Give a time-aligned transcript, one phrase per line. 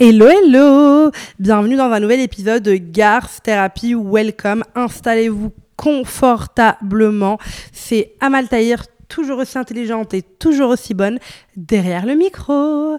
[0.00, 1.10] Hello, hello
[1.40, 4.62] Bienvenue dans un nouvel épisode de Garth Therapy Welcome.
[4.76, 7.36] Installez-vous confortablement.
[7.72, 11.18] C'est Amal Tahir, toujours aussi intelligente et toujours aussi bonne
[11.56, 12.98] derrière le micro.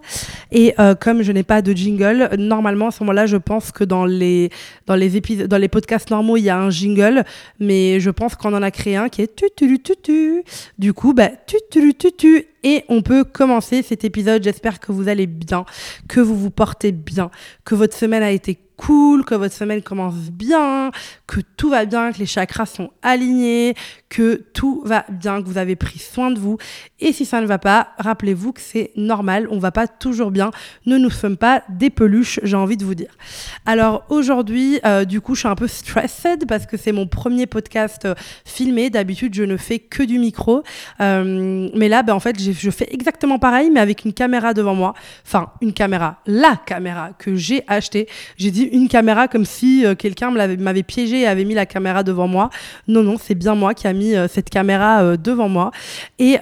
[0.52, 3.86] Et euh, comme je n'ai pas de jingle, normalement à ce moment-là, je pense que
[3.86, 4.50] dans les
[4.86, 7.24] dans les épisodes, dans les podcasts normaux, il y a un jingle,
[7.62, 10.44] mais je pense qu'on en a créé un qui est tu tu tu.
[10.78, 14.44] Du coup, bah tu tu tu et on peut commencer cet épisode.
[14.44, 15.66] J'espère que vous allez bien,
[16.08, 17.32] que vous vous portez bien,
[17.66, 20.92] que votre semaine a été cool, que votre semaine commence bien,
[21.28, 23.76] que tout va bien, que les chakras sont alignés,
[24.08, 26.58] que tout va bien, que vous avez pris soin de vous.
[27.02, 30.52] Et si ça ne va pas, rappelez-vous que c'est normal, on va pas toujours bien.
[30.86, 33.12] Ne nous sommes pas des peluches, j'ai envie de vous dire.
[33.66, 37.46] Alors aujourd'hui, euh, du coup, je suis un peu stressed parce que c'est mon premier
[37.46, 38.90] podcast euh, filmé.
[38.90, 40.64] D'habitude, je ne fais que du micro.
[41.00, 44.76] Euh, mais là, ben, en fait, je fais exactement pareil, mais avec une caméra devant
[44.76, 44.94] moi.
[45.26, 48.08] Enfin, une caméra, la caméra que j'ai achetée.
[48.38, 52.28] J'ai dit une caméra comme si quelqu'un m'avait piégé et avait mis la caméra devant
[52.28, 52.50] moi.
[52.88, 55.72] Non, non, c'est bien moi qui a mis cette caméra devant moi.
[56.18, 56.38] Et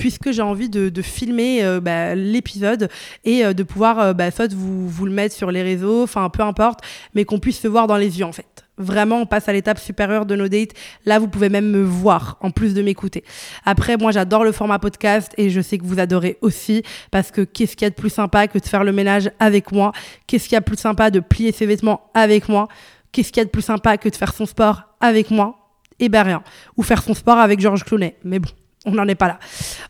[0.00, 2.88] puisque j'ai envie de, filmer bah, l'épisode
[3.24, 6.80] et de pouvoir bah, soit vous, vous le mettre sur les réseaux, enfin peu importe,
[7.14, 8.64] mais qu'on puisse se voir dans les yeux en fait.
[8.80, 10.70] Vraiment, on passe à l'étape supérieure de nos dates.
[11.04, 13.24] Là, vous pouvez même me voir en plus de m'écouter.
[13.66, 17.42] Après, moi, j'adore le format podcast et je sais que vous adorez aussi parce que
[17.42, 19.92] qu'est-ce qu'il y a de plus sympa que de faire le ménage avec moi?
[20.26, 22.68] Qu'est-ce qu'il y a de plus sympa de plier ses vêtements avec moi?
[23.12, 25.76] Qu'est-ce qu'il y a de plus sympa que de faire son sport avec moi?
[25.98, 26.42] Eh ben rien.
[26.78, 28.16] Ou faire son sport avec Georges Clooney.
[28.24, 28.48] Mais bon
[28.86, 29.38] on n'en est pas là.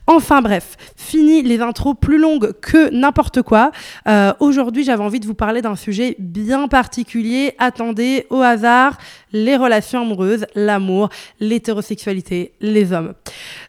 [0.07, 3.71] Enfin bref, fini les intros plus longues que n'importe quoi.
[4.09, 7.55] Euh, aujourd'hui, j'avais envie de vous parler d'un sujet bien particulier.
[7.59, 8.99] Attendez, au hasard,
[9.33, 13.15] les relations amoureuses, l'amour, l'hétérosexualité, les hommes.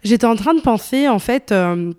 [0.03, 1.52] J'étais en train de penser, en fait...
[1.52, 1.92] Euh,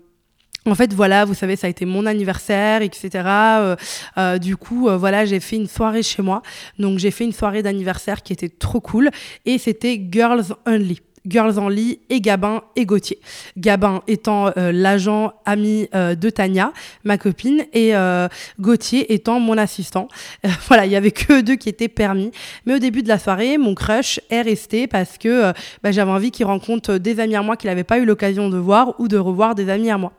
[0.65, 3.09] en fait, voilà, vous savez, ça a été mon anniversaire, etc.
[3.25, 3.75] Euh,
[4.17, 6.41] euh, du coup, voilà, j'ai fait une soirée chez moi.
[6.79, 9.09] Donc, j'ai fait une soirée d'anniversaire qui était trop cool.
[9.43, 11.01] Et c'était Girls Only.
[11.25, 13.19] Girls en Lit et Gabin et Gauthier.
[13.57, 16.73] Gabin étant euh, l'agent ami euh, de Tania,
[17.03, 18.27] ma copine, et euh,
[18.59, 20.07] Gauthier étant mon assistant.
[20.67, 22.31] voilà, il y avait que deux qui étaient permis.
[22.65, 26.31] Mais au début de la soirée, mon crush est resté parce que bah, j'avais envie
[26.31, 29.17] qu'il rencontre des amis à moi qu'il n'avait pas eu l'occasion de voir ou de
[29.17, 30.13] revoir des amis à moi.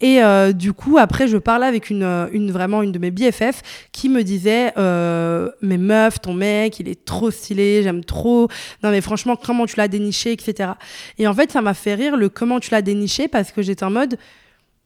[0.00, 3.62] Et euh, du coup, après, je parlais avec une, euh, vraiment une de mes BFF
[3.92, 8.48] qui me disait euh, Mais meuf, ton mec, il est trop stylé, j'aime trop.
[8.82, 10.70] Non, mais franchement, comment tu l'as déniché, etc.
[11.18, 13.84] Et en fait, ça m'a fait rire le comment tu l'as déniché parce que j'étais
[13.84, 14.16] en mode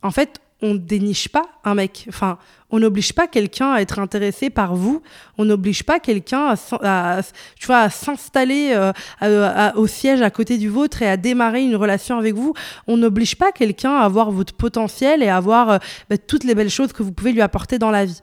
[0.02, 2.06] En fait, on déniche pas un mec.
[2.08, 2.38] Enfin,
[2.70, 5.02] on n'oblige pas quelqu'un à être intéressé par vous.
[5.38, 7.20] On n'oblige pas quelqu'un à,
[7.68, 8.74] à s'installer
[9.22, 12.54] euh, au siège à côté du vôtre et à démarrer une relation avec vous.
[12.86, 15.78] On n'oblige pas quelqu'un à avoir votre potentiel et à avoir euh,
[16.10, 18.20] bah, toutes les belles choses que vous pouvez lui apporter dans la vie.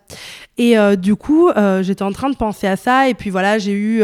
[0.57, 1.49] Et euh, du coup,
[1.81, 3.09] j'étais en train de penser à ça.
[3.09, 4.03] Et puis voilà, j'ai eu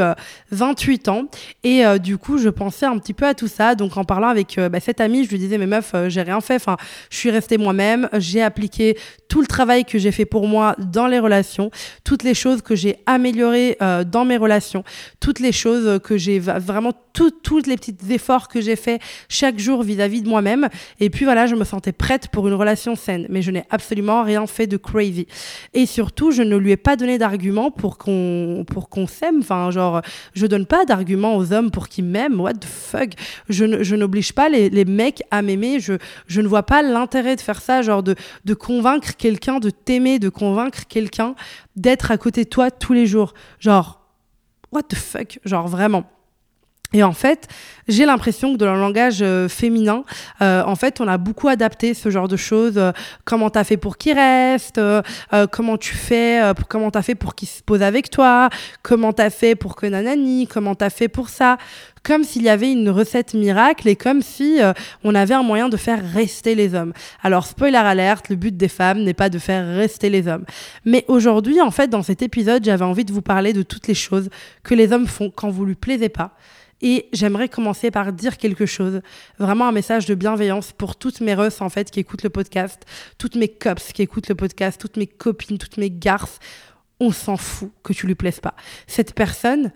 [0.52, 1.26] 28 ans.
[1.64, 3.76] Et du coup, je pensais un petit peu à tout ça.
[3.76, 6.56] Donc en parlant avec bah, cette amie, je lui disais, mais meuf, j'ai rien fait.
[6.56, 6.78] Enfin,
[7.12, 8.10] je suis restée moi-même.
[8.14, 11.72] J'ai appliqué tout le travail que j'ai fait pour moi dans les relations,
[12.04, 14.84] toutes les choses que j'ai améliorées euh, dans mes relations,
[15.20, 16.94] toutes les choses que j'ai vraiment
[17.42, 20.70] tous les petits efforts que j'ai fait chaque jour vis-à-vis de moi-même.
[21.00, 24.22] Et puis voilà, je me sentais prête pour une relation saine, mais je n'ai absolument
[24.22, 25.26] rien fait de crazy.
[25.74, 29.40] Et surtout, je ne lui ai pas donné d'arguments pour qu'on pour qu'on s'aime.
[29.40, 30.02] Enfin, genre,
[30.36, 32.40] je donne pas d'arguments aux hommes pour qu'ils m'aiment.
[32.40, 33.10] What the fuck?
[33.50, 35.80] Je, je n'oblige pas les, les mecs à m'aimer.
[35.80, 35.94] Je,
[36.28, 40.17] je ne vois pas l'intérêt de faire ça, genre de, de convaincre quelqu'un de t'aimer,
[40.20, 41.36] de convaincre quelqu'un
[41.76, 43.34] d'être à côté de toi tous les jours.
[43.60, 44.02] Genre,
[44.72, 45.40] what the fuck?
[45.46, 46.06] Genre, vraiment.
[46.94, 47.50] Et en fait,
[47.90, 50.06] j'ai l'impression que dans le langage euh, féminin,
[50.42, 52.78] euh, en fait, on a beaucoup adapté ce genre de choses.
[52.78, 52.94] Euh,
[53.26, 54.80] comment t'as fait pour qu'il reste
[55.52, 58.50] Comment tu fais Comment t'as fait pour qu'il se pose avec toi
[58.84, 61.58] Comment t'as fait pour que nanani Comment t'as fait pour ça
[62.04, 64.60] Comme s'il y avait une recette miracle et comme si
[65.04, 66.94] on avait un moyen de faire rester les hommes.
[67.22, 70.46] Alors, spoiler alerte, le but des femmes n'est pas de faire rester les hommes.
[70.86, 73.96] Mais aujourd'hui, en fait, dans cet épisode, j'avais envie de vous parler de toutes les
[73.96, 74.30] choses
[74.64, 76.32] que les hommes font quand vous lui plaisez pas
[76.82, 79.02] et j'aimerais commencer par dire quelque chose,
[79.40, 82.84] vraiment un message de bienveillance pour toutes mes russes en fait qui écoutent le podcast,
[83.18, 86.40] toutes mes cops qui écoutent le podcast, toutes mes copines, toutes mes garces.
[87.00, 88.56] On s'en fout que tu lui plaises pas.
[88.88, 89.72] Cette personne,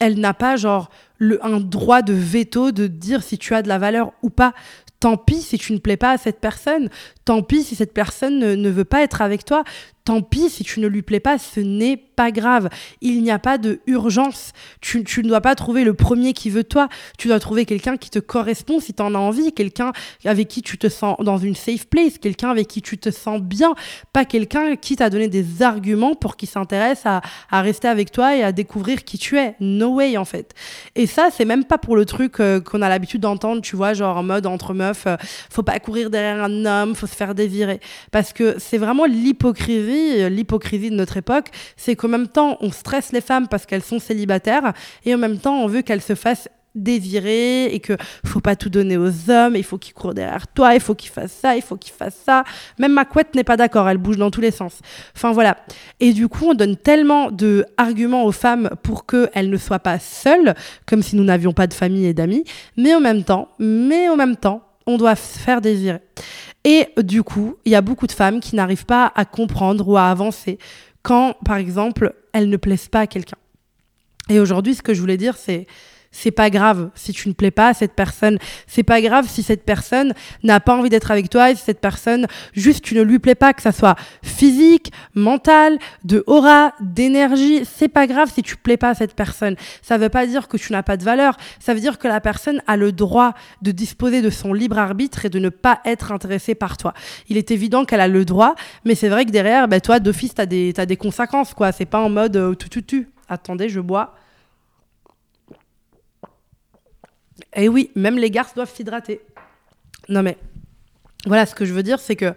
[0.00, 3.68] elle n'a pas genre le, un droit de veto de dire si tu as de
[3.68, 4.54] la valeur ou pas.
[5.00, 6.88] Tant pis si tu ne plais pas à cette personne.
[7.24, 9.64] Tant pis si cette personne ne, veut pas être avec toi.
[10.04, 12.68] Tant pis si tu ne lui plais pas, ce n'est pas grave.
[13.00, 14.52] Il n'y a pas de urgence.
[14.82, 16.90] Tu, ne dois pas trouver le premier qui veut toi.
[17.16, 19.92] Tu dois trouver quelqu'un qui te correspond si tu en as envie, quelqu'un
[20.26, 23.40] avec qui tu te sens dans une safe place, quelqu'un avec qui tu te sens
[23.40, 23.74] bien,
[24.12, 28.36] pas quelqu'un qui t'a donné des arguments pour qu'il s'intéresse à, à, rester avec toi
[28.36, 29.54] et à découvrir qui tu es.
[29.60, 30.52] No way en fait.
[30.96, 33.94] Et ça, c'est même pas pour le truc euh, qu'on a l'habitude d'entendre, tu vois,
[33.94, 35.16] genre en mode entre meufs, euh,
[35.48, 37.80] faut pas courir derrière un homme, faut faire désirer.
[38.10, 43.12] Parce que c'est vraiment l'hypocrisie l'hypocrisie de notre époque, c'est qu'en même temps, on stresse
[43.12, 44.72] les femmes parce qu'elles sont célibataires
[45.04, 47.96] et en même temps, on veut qu'elles se fassent désirer et que
[48.26, 51.10] faut pas tout donner aux hommes, il faut qu'ils courent derrière toi, il faut qu'ils
[51.10, 52.44] fassent ça, il faut qu'ils fassent ça.
[52.78, 54.80] Même ma couette n'est pas d'accord, elle bouge dans tous les sens.
[55.14, 55.56] Enfin voilà.
[56.00, 59.98] Et du coup, on donne tellement de arguments aux femmes pour qu'elles ne soient pas
[59.98, 60.54] seules,
[60.86, 62.44] comme si nous n'avions pas de famille et d'amis,
[62.76, 66.00] mais en même temps, mais en même temps, on doit se faire désirer.
[66.64, 69.96] Et du coup, il y a beaucoup de femmes qui n'arrivent pas à comprendre ou
[69.96, 70.58] à avancer
[71.02, 73.36] quand, par exemple, elles ne plaisent pas à quelqu'un.
[74.30, 75.66] Et aujourd'hui, ce que je voulais dire, c'est
[76.14, 78.38] c'est pas grave si tu ne plais pas à cette personne.
[78.68, 80.14] C'est pas grave si cette personne
[80.44, 83.34] n'a pas envie d'être avec toi et si cette personne, juste, tu ne lui plais
[83.34, 87.64] pas, que ça soit physique, mental, de aura, d'énergie.
[87.64, 89.56] C'est pas grave si tu plais pas à cette personne.
[89.82, 91.36] Ça veut pas dire que tu n'as pas de valeur.
[91.58, 95.26] Ça veut dire que la personne a le droit de disposer de son libre arbitre
[95.26, 96.94] et de ne pas être intéressée par toi.
[97.28, 100.34] Il est évident qu'elle a le droit, mais c'est vrai que derrière, ben, toi, d'office,
[100.34, 101.72] t'as des, as des conséquences, quoi.
[101.72, 103.08] C'est pas en mode euh, tu, tu, tu.
[103.28, 104.14] Attendez, je bois.
[107.54, 109.20] Et oui, même les garces doivent s'hydrater.
[110.08, 110.36] Non mais
[111.26, 112.34] voilà, ce que je veux dire, c'est que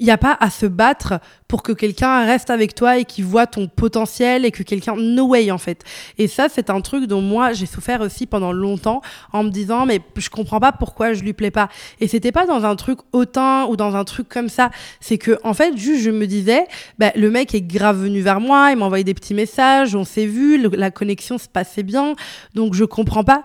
[0.00, 3.26] il n'y a pas à se battre pour que quelqu'un reste avec toi et qu'il
[3.26, 5.84] voit ton potentiel et que quelqu'un no way en fait.
[6.16, 9.02] Et ça c'est un truc dont moi j'ai souffert aussi pendant longtemps
[9.32, 11.68] en me disant mais je comprends pas pourquoi je lui plais pas.
[12.00, 14.70] Et c'était pas dans un truc hautain ou dans un truc comme ça,
[15.00, 16.66] c'est que en fait juste je me disais
[16.98, 20.04] bah, le mec est grave venu vers moi, il m'a envoyé des petits messages, on
[20.04, 22.14] s'est vu, la connexion se passait bien,
[22.54, 23.44] donc je comprends pas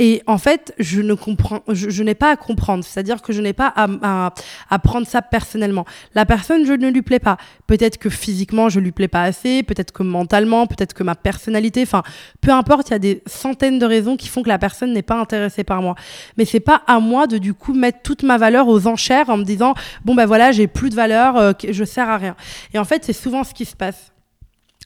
[0.00, 2.84] et en fait, je ne comprends, je, je n'ai pas à comprendre.
[2.84, 4.34] C'est-à-dire que je n'ai pas à, à,
[4.70, 5.84] à, prendre ça personnellement.
[6.14, 7.36] La personne, je ne lui plais pas.
[7.66, 9.64] Peut-être que physiquement, je lui plais pas assez.
[9.64, 11.82] Peut-être que mentalement, peut-être que ma personnalité.
[11.82, 12.04] Enfin,
[12.40, 12.90] peu importe.
[12.90, 15.64] Il y a des centaines de raisons qui font que la personne n'est pas intéressée
[15.64, 15.96] par moi.
[16.36, 19.36] Mais c'est pas à moi de du coup mettre toute ma valeur aux enchères en
[19.36, 19.74] me disant
[20.04, 22.36] bon ben voilà, j'ai plus de valeur, euh, je sers à rien.
[22.72, 24.12] Et en fait, c'est souvent ce qui se passe.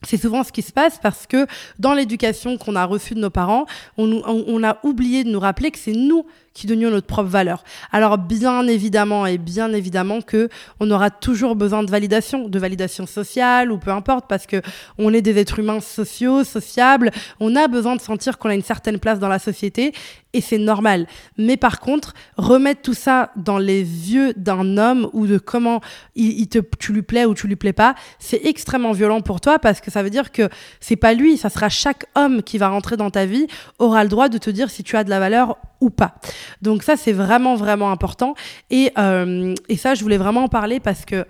[0.05, 1.47] C'est souvent ce qui se passe parce que
[1.79, 3.67] dans l'éducation qu'on a reçue de nos parents,
[3.97, 7.65] on, a oublié de nous rappeler que c'est nous qui donnions notre propre valeur.
[7.91, 10.49] Alors bien évidemment et bien évidemment que
[10.81, 14.63] on aura toujours besoin de validation, de validation sociale ou peu importe parce que
[14.99, 17.11] on est des êtres humains sociaux, sociables,
[17.41, 19.93] on a besoin de sentir qu'on a une certaine place dans la société
[20.35, 21.07] et c'est normal.
[21.37, 25.81] Mais par contre, remettre tout ça dans les yeux d'un homme ou de comment
[26.15, 29.59] il, te, tu lui plais ou tu lui plais pas, c'est extrêmement violent pour toi
[29.59, 30.49] parce que ça veut dire que
[30.81, 33.47] c'est pas lui, ça sera chaque homme qui va rentrer dans ta vie
[33.79, 35.59] aura le droit de te dire si tu as de la valeur
[35.91, 36.15] pas.
[36.61, 38.35] Donc ça, c'est vraiment, vraiment important.
[38.71, 41.25] Et, euh, et ça, je voulais vraiment en parler parce que,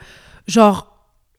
[0.47, 0.93] genre,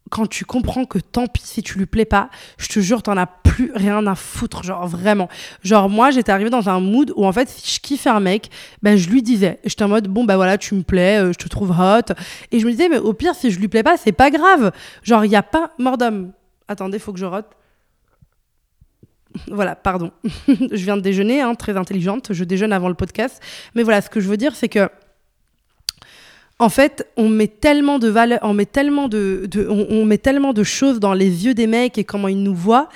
[0.10, 3.18] quand tu comprends que tant pis si tu lui plais pas, je te jure, t'en
[3.18, 5.28] as plus rien à foutre, genre vraiment.
[5.64, 8.50] Genre moi, j'étais arrivée dans un mood où en fait, si je kiffais un mec,
[8.84, 11.38] ben je lui disais, j'étais en mode bon bah voilà, tu me plais, euh, je
[11.38, 12.14] te trouve hot,
[12.52, 14.72] et je me disais mais au pire si je lui plais pas, c'est pas grave.
[15.02, 16.32] Genre il y a pas mort d'homme.
[16.68, 17.50] Attendez, faut que je rote.
[19.48, 20.12] Voilà, pardon.
[20.48, 22.34] je viens de déjeuner, hein, très intelligente.
[22.34, 23.42] Je déjeune avant le podcast.
[23.76, 24.90] Mais voilà, ce que je veux dire, c'est que
[26.60, 30.64] en fait, on met tellement de valeur, on met tellement de, on, met tellement de
[30.64, 32.90] choses dans les yeux des mecs et comment ils nous voient,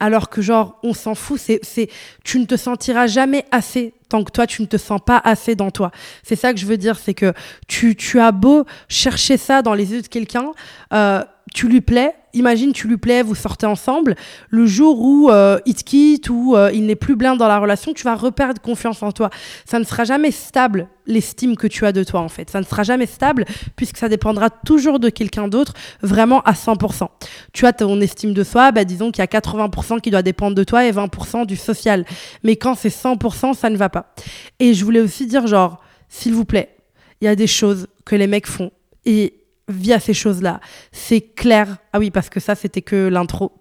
[0.00, 1.40] alors que genre on s'en fout.
[1.40, 1.88] C'est, c'est,
[2.24, 5.54] tu ne te sentiras jamais assez tant que toi tu ne te sens pas assez
[5.54, 5.92] dans toi.
[6.22, 7.32] C'est ça que je veux dire, c'est que
[7.68, 10.52] tu, tu as beau chercher ça dans les yeux de quelqu'un,
[10.92, 11.24] euh,
[11.54, 14.14] tu lui plais, imagine tu lui plais, vous sortez ensemble,
[14.50, 17.58] le jour où euh, il te quitte ou euh, il n'est plus bien dans la
[17.58, 19.30] relation, tu vas reperdre confiance en toi.
[19.64, 22.50] Ça ne sera jamais stable l'estime que tu as de toi en fait.
[22.50, 27.08] Ça ne sera jamais stable puisque ça dépendra toujours de quelqu'un d'autre vraiment à 100%.
[27.52, 30.54] Tu as ton estime de soi, bah, disons qu'il y a 80% qui doit dépendre
[30.54, 32.04] de toi et 20% du social.
[32.42, 34.14] Mais quand c'est 100%, ça ne va pas.
[34.60, 36.76] Et je voulais aussi dire genre, s'il vous plaît,
[37.20, 38.70] il y a des choses que les mecs font
[39.06, 40.60] et via ces choses-là.
[40.92, 41.78] C'est clair.
[41.92, 43.52] Ah oui, parce que ça, c'était que l'intro.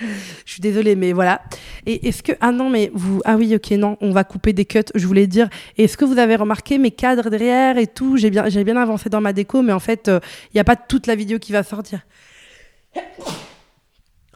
[0.00, 1.42] je suis désolée, mais voilà.
[1.86, 2.32] Et est-ce que.
[2.40, 3.20] Ah non, mais vous.
[3.24, 5.48] Ah oui, ok, non, on va couper des cuts, je voulais dire.
[5.78, 8.16] Est-ce que vous avez remarqué mes cadres derrière et tout?
[8.16, 10.20] J'ai bien, bien avancé dans ma déco, mais en fait, il euh,
[10.54, 12.00] n'y a pas toute la vidéo qui va sortir.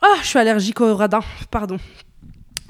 [0.02, 1.78] Oh, je suis allergique au radin, pardon.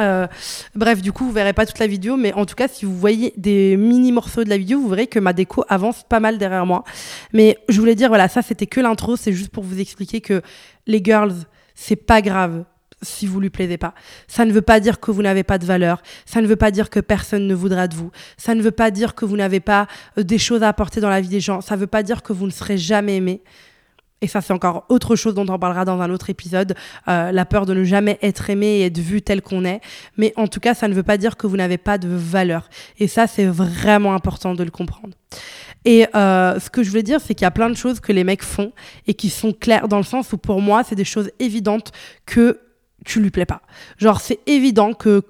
[0.01, 0.27] Euh,
[0.75, 2.97] bref, du coup, vous verrez pas toute la vidéo, mais en tout cas, si vous
[2.97, 6.39] voyez des mini morceaux de la vidéo, vous verrez que ma déco avance pas mal
[6.39, 6.85] derrière moi.
[7.33, 10.43] Mais je voulais dire, voilà, ça c'était que l'intro, c'est juste pour vous expliquer que
[10.87, 11.35] les girls,
[11.75, 12.65] c'est pas grave
[13.03, 13.95] si vous lui plaisez pas.
[14.27, 16.03] Ça ne veut pas dire que vous n'avez pas de valeur.
[16.27, 18.11] Ça ne veut pas dire que personne ne voudra de vous.
[18.37, 19.87] Ça ne veut pas dire que vous n'avez pas
[20.19, 21.61] euh, des choses à apporter dans la vie des gens.
[21.61, 23.43] Ça ne veut pas dire que vous ne serez jamais aimé.
[24.21, 26.75] Et ça, c'est encore autre chose dont on parlera dans un autre épisode,
[27.07, 29.81] euh, la peur de ne jamais être aimé et être vu tel qu'on est.
[30.17, 32.69] Mais en tout cas, ça ne veut pas dire que vous n'avez pas de valeur.
[32.99, 35.15] Et ça, c'est vraiment important de le comprendre.
[35.85, 38.13] Et euh, ce que je voulais dire, c'est qu'il y a plein de choses que
[38.13, 38.73] les mecs font
[39.07, 41.93] et qui sont claires dans le sens où pour moi, c'est des choses évidentes
[42.27, 42.61] que
[43.05, 43.63] tu lui plais pas.
[43.99, 45.23] Genre, c'est évident que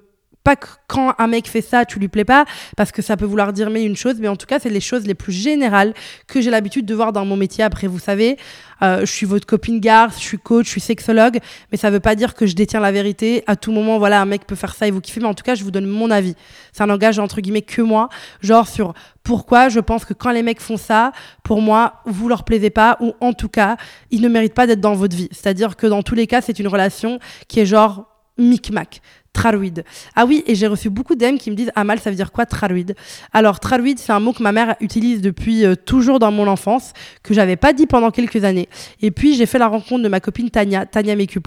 [0.49, 3.25] pas que quand un mec fait ça, tu lui plais pas, parce que ça peut
[3.25, 5.93] vouloir dire mais une chose, mais en tout cas, c'est les choses les plus générales
[6.27, 7.63] que j'ai l'habitude de voir dans mon métier.
[7.63, 8.37] Après, vous savez,
[8.81, 11.37] euh, je suis votre copine garce, je suis coach, je suis sexologue,
[11.71, 13.43] mais ça veut pas dire que je détiens la vérité.
[13.45, 15.43] À tout moment, voilà, un mec peut faire ça et vous kiffez, mais en tout
[15.43, 16.33] cas, je vous donne mon avis.
[16.73, 18.09] Ça n'engage entre guillemets que moi,
[18.41, 21.11] genre sur pourquoi je pense que quand les mecs font ça,
[21.43, 23.77] pour moi, vous leur plaisez pas, ou en tout cas,
[24.09, 25.29] ils ne méritent pas d'être dans votre vie.
[25.31, 28.08] C'est-à-dire que dans tous les cas, c'est une relation qui est genre
[28.39, 29.01] micmac.
[29.31, 29.85] Traruide.
[30.15, 32.31] Ah oui, et j'ai reçu beaucoup d'âmes qui me disent Ah mal, ça veut dire
[32.31, 32.95] quoi traruide
[33.31, 36.93] Alors, traruide, c'est un mot que ma mère utilise depuis euh, toujours dans mon enfance,
[37.21, 38.67] que j'avais pas dit pendant quelques années.
[39.01, 41.39] Et puis, j'ai fait la rencontre de ma copine Tania, Tania Mécu,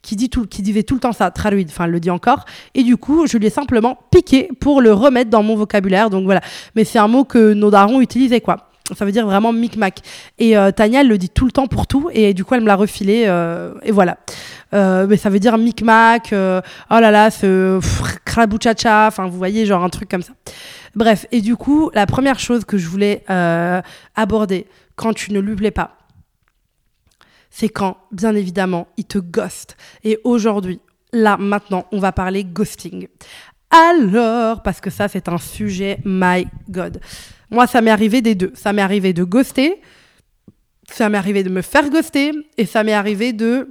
[0.00, 1.68] qui, dit tout, qui disait tout le temps ça, traruide.
[1.70, 2.44] Enfin, elle le dit encore.
[2.74, 6.10] Et du coup, je lui ai simplement piqué pour le remettre dans mon vocabulaire.
[6.10, 6.40] Donc voilà.
[6.76, 10.00] Mais c'est un mot que nos darons utilisaient, quoi ça veut dire vraiment micmac.
[10.38, 12.60] Et euh, Tania, elle le dit tout le temps pour tout, et du coup, elle
[12.60, 14.18] me l'a refilé, euh, et voilà.
[14.74, 17.80] Euh, mais ça veut dire micmac, oh là là, ce
[18.24, 20.32] crabouchacha, enfin, vous voyez, genre un truc comme ça.
[20.94, 23.24] Bref, et du coup, la première chose que je voulais
[24.14, 25.96] aborder quand tu ne lui plais pas,
[27.50, 29.76] c'est quand, bien évidemment, il te ghost.
[30.02, 30.80] Et aujourd'hui,
[31.12, 33.06] là, maintenant, on va parler ghosting.
[33.70, 37.00] Alors, parce que ça, c'est un sujet, my God.
[37.54, 38.52] Moi, ça m'est arrivé des deux.
[38.54, 39.80] Ça m'est arrivé de ghoster,
[40.90, 43.68] ça m'est arrivé de me faire ghoster, et ça m'est arrivé de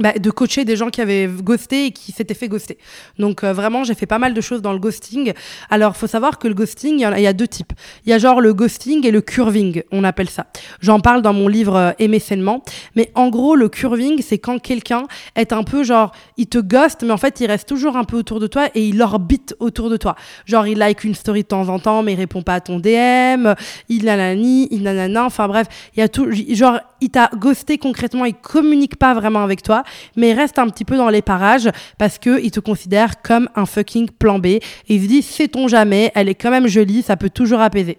[0.00, 2.78] bah, de coacher des gens qui avaient ghosté et qui s'étaient fait ghoster.
[3.18, 5.32] Donc euh, vraiment, j'ai fait pas mal de choses dans le ghosting.
[5.70, 7.72] Alors, faut savoir que le ghosting, il y, a, deux types.
[8.04, 10.46] Il y a genre le ghosting et le curving, on appelle ça.
[10.80, 12.64] J'en parle dans mon livre euh, Aimer sainement.
[12.96, 15.04] Mais en gros, le curving, c'est quand quelqu'un
[15.36, 18.16] est un peu genre, il te ghost, mais en fait, il reste toujours un peu
[18.16, 20.16] autour de toi et il orbite autour de toi.
[20.44, 22.80] Genre, il like une story de temps en temps, mais il répond pas à ton
[22.80, 23.54] DM,
[23.88, 28.24] il nanani, il nanana, enfin bref, il y a tout, genre, il t'a ghosté concrètement,
[28.24, 29.84] il communique pas vraiment avec toi
[30.16, 33.66] mais il reste un petit peu dans les parages parce qu'il te considère comme un
[33.66, 34.46] fucking plan B.
[34.46, 37.98] Et il se dit, sait-on jamais, elle est quand même jolie, ça peut toujours apaiser.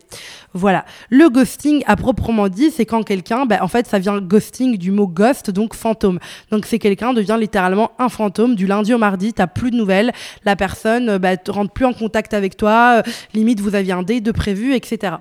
[0.54, 0.86] Voilà.
[1.10, 4.92] Le ghosting, à proprement dit, c'est quand quelqu'un, ben, en fait, ça vient ghosting du
[4.92, 6.20] mot ghost, donc fantôme.
[6.52, 8.56] Donc c'est quelqu'un devient littéralement un fantôme.
[8.56, 10.12] Du lundi au mardi, t'as plus de nouvelles.
[10.46, 12.98] La personne, te rentre plus en contact avec toi.
[13.00, 15.16] Euh, limite, vous aviez un date de prévu, etc.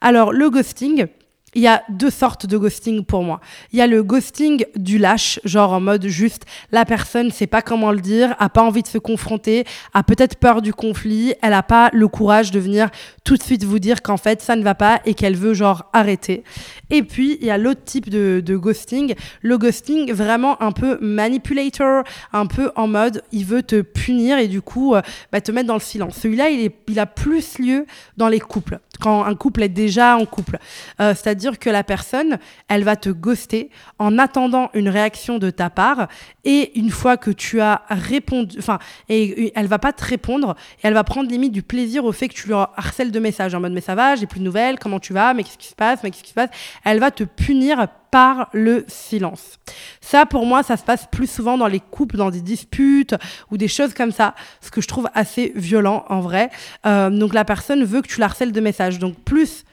[0.00, 1.06] Alors, le ghosting,
[1.54, 3.40] il y a deux sortes de ghosting pour moi.
[3.72, 7.62] Il y a le ghosting du lâche, genre en mode juste la personne sait pas
[7.62, 11.52] comment le dire, a pas envie de se confronter, a peut-être peur du conflit, elle
[11.52, 12.88] a pas le courage de venir
[13.24, 15.90] tout de suite vous dire qu'en fait ça ne va pas et qu'elle veut genre
[15.92, 16.42] arrêter.
[16.90, 20.98] Et puis il y a l'autre type de, de, ghosting, le ghosting vraiment un peu
[21.00, 25.52] manipulator, un peu en mode il veut te punir et du coup euh, bah, te
[25.52, 26.16] mettre dans le silence.
[26.16, 30.24] Celui-là il, il a plus lieu dans les couples, quand un couple est déjà en
[30.24, 30.58] couple.
[31.00, 35.50] Euh, C'est-à-dire dire que la personne, elle va te ghoster en attendant une réaction de
[35.50, 36.08] ta part
[36.44, 40.86] et une fois que tu as répondu, enfin, et elle va pas te répondre et
[40.86, 43.60] elle va prendre limite du plaisir au fait que tu lui harcèles de messages en
[43.60, 45.74] mode mais ça va, j'ai plus de nouvelles, comment tu vas, mais qu'est-ce qui se
[45.74, 46.50] passe, mais qu'est-ce qui se passe?
[46.84, 49.58] Elle va te punir par le silence.
[50.02, 53.16] Ça, pour moi, ça se passe plus souvent dans les couples, dans des disputes
[53.50, 56.50] ou des choses comme ça, ce que je trouve assez violent en vrai.
[56.86, 58.98] Euh, donc la personne veut que tu la harcèles de messages.
[58.98, 59.64] Donc plus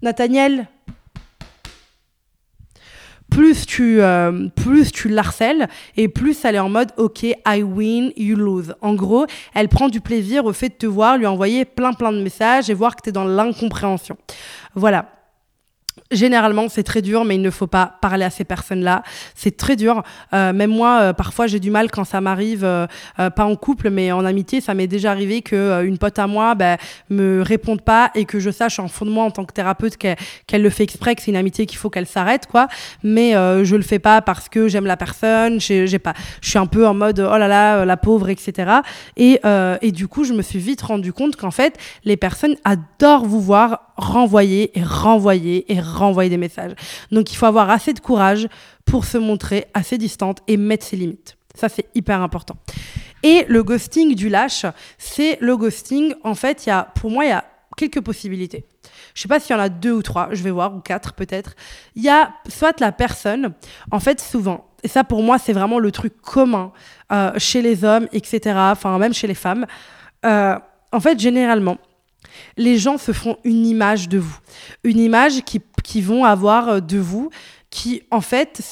[0.00, 0.68] Nathaniel,
[3.30, 8.10] plus tu, euh, plus tu l'harcèles et plus elle est en mode OK, I win,
[8.16, 8.74] you lose.
[8.80, 12.12] En gros, elle prend du plaisir au fait de te voir, lui envoyer plein plein
[12.12, 14.16] de messages et voir que tu es dans l'incompréhension.
[14.74, 15.19] Voilà
[16.10, 19.02] généralement, c'est très dur, mais il ne faut pas parler à ces personnes-là.
[19.34, 20.02] C'est très dur.
[20.34, 22.86] Euh, même moi, euh, parfois, j'ai du mal quand ça m'arrive, euh,
[23.16, 24.60] pas en couple, mais en amitié.
[24.60, 26.76] Ça m'est déjà arrivé que une pote à moi ben,
[27.10, 29.96] me réponde pas et que je sache en fond de moi, en tant que thérapeute,
[29.96, 32.68] qu'elle le fait exprès, que c'est une amitié qu'il faut qu'elle s'arrête, quoi.
[33.02, 35.60] Mais je le fais pas parce que j'aime la personne.
[35.60, 36.14] J'ai pas.
[36.42, 38.70] Je suis un peu en mode oh là là, la pauvre, etc.
[39.16, 39.40] Et,
[39.82, 43.40] et du coup, je me suis vite rendu compte qu'en fait, les personnes adorent vous
[43.40, 46.72] voir renvoyer et renvoyer et renvoyer des messages.
[47.10, 48.48] Donc il faut avoir assez de courage
[48.84, 51.36] pour se montrer assez distante et mettre ses limites.
[51.54, 52.56] Ça, c'est hyper important.
[53.22, 54.64] Et le ghosting du lâche,
[54.98, 56.14] c'est le ghosting.
[56.24, 57.44] En fait, y a, pour moi, il y a
[57.76, 58.64] quelques possibilités.
[59.14, 61.12] Je sais pas s'il y en a deux ou trois, je vais voir, ou quatre
[61.14, 61.54] peut-être.
[61.96, 63.52] Il y a soit la personne,
[63.90, 66.72] en fait, souvent, et ça pour moi, c'est vraiment le truc commun
[67.12, 69.66] euh, chez les hommes, etc., enfin, même chez les femmes.
[70.24, 70.56] Euh,
[70.92, 71.76] en fait, généralement,
[72.56, 74.38] les gens se font une image de vous.
[74.84, 77.30] Une image qui, vont avoir euh, de vous,
[77.70, 78.62] qui, en fait,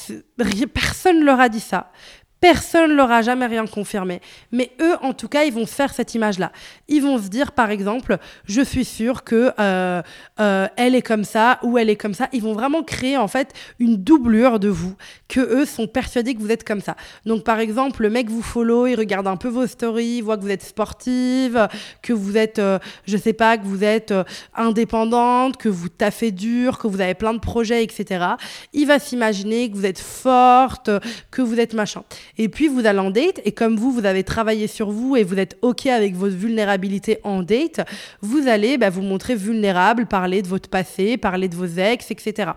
[0.73, 1.91] personne ne leur a dit ça.
[2.39, 4.21] Personne ne leur a jamais rien confirmé.
[4.51, 6.51] Mais eux, en tout cas, ils vont faire cette image-là.
[6.87, 10.01] Ils vont se dire, par exemple, je suis sûre que euh,
[10.39, 12.29] euh, elle est comme ça ou elle est comme ça.
[12.31, 14.95] Ils vont vraiment créer en fait une doublure de vous,
[15.27, 16.95] que eux sont persuadés que vous êtes comme ça.
[17.25, 20.37] Donc, par exemple, le mec vous follow, il regarde un peu vos stories, il voit
[20.37, 21.67] que vous êtes sportive,
[22.01, 24.13] que vous êtes, euh, je sais pas, que vous êtes
[24.55, 28.25] indépendante, que vous taffez dur, que vous avez plein de projets, etc.
[28.71, 30.89] Il va s'imaginer que vous êtes forte,
[31.31, 32.03] que vous êtes machin.
[32.39, 35.23] Et puis vous allez en date, et comme vous, vous avez travaillé sur vous et
[35.23, 37.81] vous êtes OK avec votre vulnérabilité en date,
[38.21, 42.51] vous allez bah, vous montrer vulnérable, parler de votre passé, parler de vos ex, etc.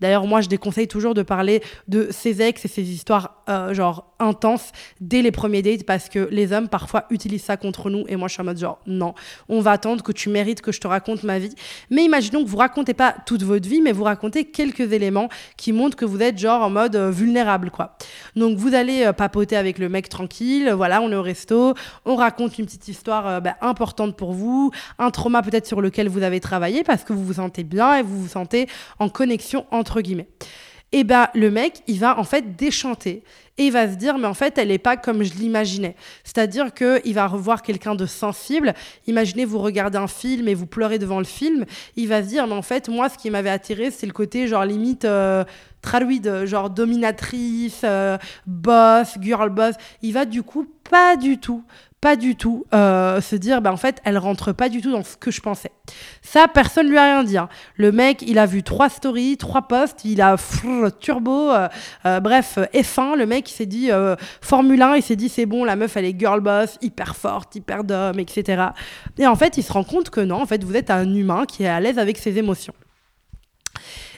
[0.00, 4.12] D'ailleurs, moi, je déconseille toujours de parler de ces ex et ces histoires euh, genre
[4.18, 8.16] intenses dès les premiers dates parce que les hommes parfois utilisent ça contre nous et
[8.16, 9.14] moi je suis en mode genre non,
[9.48, 11.54] on va attendre que tu mérites que je te raconte ma vie.
[11.90, 15.72] Mais imaginons que vous racontez pas toute votre vie, mais vous racontez quelques éléments qui
[15.72, 17.96] montrent que vous êtes genre en mode euh, vulnérable quoi.
[18.36, 21.74] Donc vous allez euh, papoter avec le mec tranquille, voilà, on est au resto,
[22.06, 26.22] on raconte une petite histoire bah, importante pour vous, un trauma peut-être sur lequel vous
[26.22, 28.68] avez travaillé parce que vous vous sentez bien et vous vous sentez
[28.98, 30.28] en connexion entre guillemets
[30.90, 33.22] et eh ben le mec, il va en fait déchanter
[33.58, 35.94] et il va se dire mais en fait elle n'est pas comme je l'imaginais.
[36.24, 38.72] C'est-à-dire que il va revoir quelqu'un de sensible.
[39.06, 41.66] Imaginez vous regardez un film et vous pleurez devant le film,
[41.96, 44.46] il va se dire mais en fait moi ce qui m'avait attiré c'est le côté
[44.46, 45.44] genre limite euh,
[45.82, 49.74] traduide genre dominatrice, euh, boss, girl boss.
[50.02, 51.62] Il va du coup pas du tout
[52.00, 55.02] pas du tout euh, se dire bah en fait elle rentre pas du tout dans
[55.02, 55.72] ce que je pensais
[56.22, 57.48] ça personne lui a rien dit hein.
[57.74, 60.36] le mec il a vu trois stories trois posts il a
[61.00, 63.90] turbo euh, bref F1 le mec il s'est dit
[64.40, 67.56] Formule 1 il s'est dit c'est bon la meuf elle est girl boss hyper forte
[67.56, 68.66] hyper d'homme etc
[69.18, 71.46] et en fait il se rend compte que non en fait vous êtes un humain
[71.46, 72.74] qui est à l'aise avec ses émotions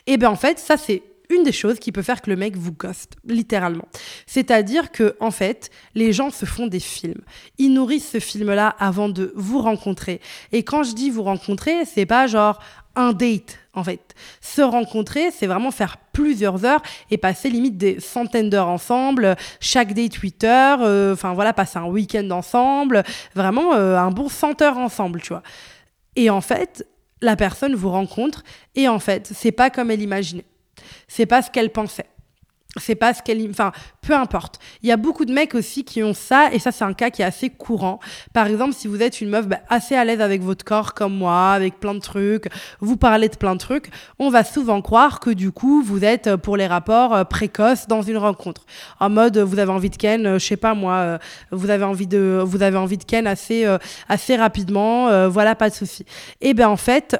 [0.05, 2.55] et ben en fait ça c'est une des choses qui peut faire que le mec
[2.55, 3.87] vous ghost, littéralement.
[4.27, 7.21] C'est-à-dire que, en fait, les gens se font des films.
[7.57, 10.21] Ils nourrissent ce film-là avant de vous rencontrer.
[10.51, 12.59] Et quand je dis vous rencontrer, c'est pas genre
[12.95, 14.15] un date, en fait.
[14.41, 19.93] Se rencontrer, c'est vraiment faire plusieurs heures et passer limite des centaines d'heures ensemble, chaque
[19.93, 23.03] date 8 heures, euh, enfin voilà, passer un week-end ensemble,
[23.33, 25.43] vraiment euh, un bon 100 heures ensemble, tu vois.
[26.17, 26.85] Et en fait,
[27.21, 28.43] la personne vous rencontre
[28.75, 30.45] et en fait, c'est pas comme elle imaginait
[31.11, 32.05] c'est pas ce qu'elle pensait.
[32.77, 34.59] C'est pas ce qu'elle enfin peu importe.
[34.81, 37.09] Il y a beaucoup de mecs aussi qui ont ça et ça c'est un cas
[37.09, 37.99] qui est assez courant.
[38.31, 41.13] Par exemple si vous êtes une meuf bah, assez à l'aise avec votre corps comme
[41.13, 42.47] moi avec plein de trucs
[42.79, 46.27] vous parlez de plein de trucs on va souvent croire que du coup vous êtes
[46.27, 48.65] euh, pour les rapports euh, précoces dans une rencontre.
[49.01, 51.19] En mode vous avez envie de ken euh, je sais pas moi
[51.51, 53.65] vous avez envie de vous avez envie de ken assez
[54.07, 56.05] assez rapidement voilà pas de souci.
[56.39, 57.19] Et ben en fait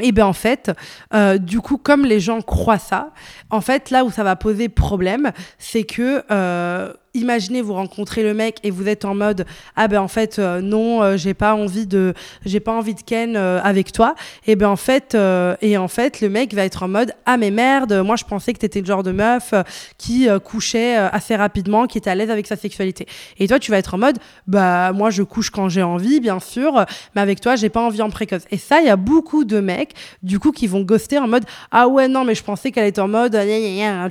[0.00, 0.70] et bien en fait,
[1.14, 3.10] euh, du coup, comme les gens croient ça,
[3.50, 8.34] en fait, là où ça va poser problème, c'est que euh, imaginez vous rencontrez le
[8.34, 9.44] mec et vous êtes en mode
[9.76, 13.00] ah ben en fait euh, non euh, j'ai pas envie de j'ai pas envie de
[13.00, 14.14] ken euh, avec toi.
[14.46, 15.16] Et ben en fait
[15.60, 18.52] et en fait le mec va être en mode ah mais merde moi je pensais
[18.52, 19.54] que t'étais le genre de meuf
[19.98, 23.06] qui couchait assez rapidement qui était à l'aise avec sa sexualité.
[23.38, 26.40] Et toi tu vas être en mode bah moi je couche quand j'ai envie bien
[26.40, 28.42] sûr mais avec toi j'ai pas envie en précoce.
[28.50, 31.44] Et ça il y a beaucoup de mecs du coup qui vont ghoster en mode
[31.70, 33.38] ah ouais non mais je pensais qu'elle était en mode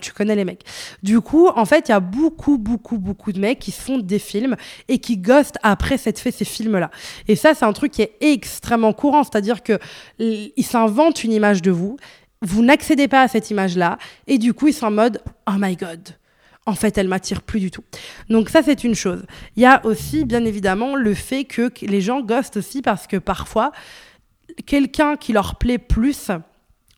[0.02, 0.64] tu connais les mecs.
[1.04, 4.20] Du coup en fait il y a beaucoup beaucoup beaucoup, de mecs qui font des
[4.20, 4.56] films
[4.88, 6.90] et qui ghostent après s'être fait ces films-là.
[7.28, 9.80] Et ça, c'est un truc qui est extrêmement courant, c'est-à-dire que
[10.20, 11.98] ils s'inventent une image de vous,
[12.42, 13.98] vous n'accédez pas à cette image-là,
[14.28, 16.16] et du coup, ils sont en mode Oh my god,
[16.66, 17.84] en fait, elle m'attire plus du tout.
[18.30, 19.26] Donc ça, c'est une chose.
[19.56, 23.18] Il y a aussi, bien évidemment, le fait que les gens ghostent aussi parce que
[23.18, 23.72] parfois,
[24.66, 26.32] quelqu'un qui leur plaît plus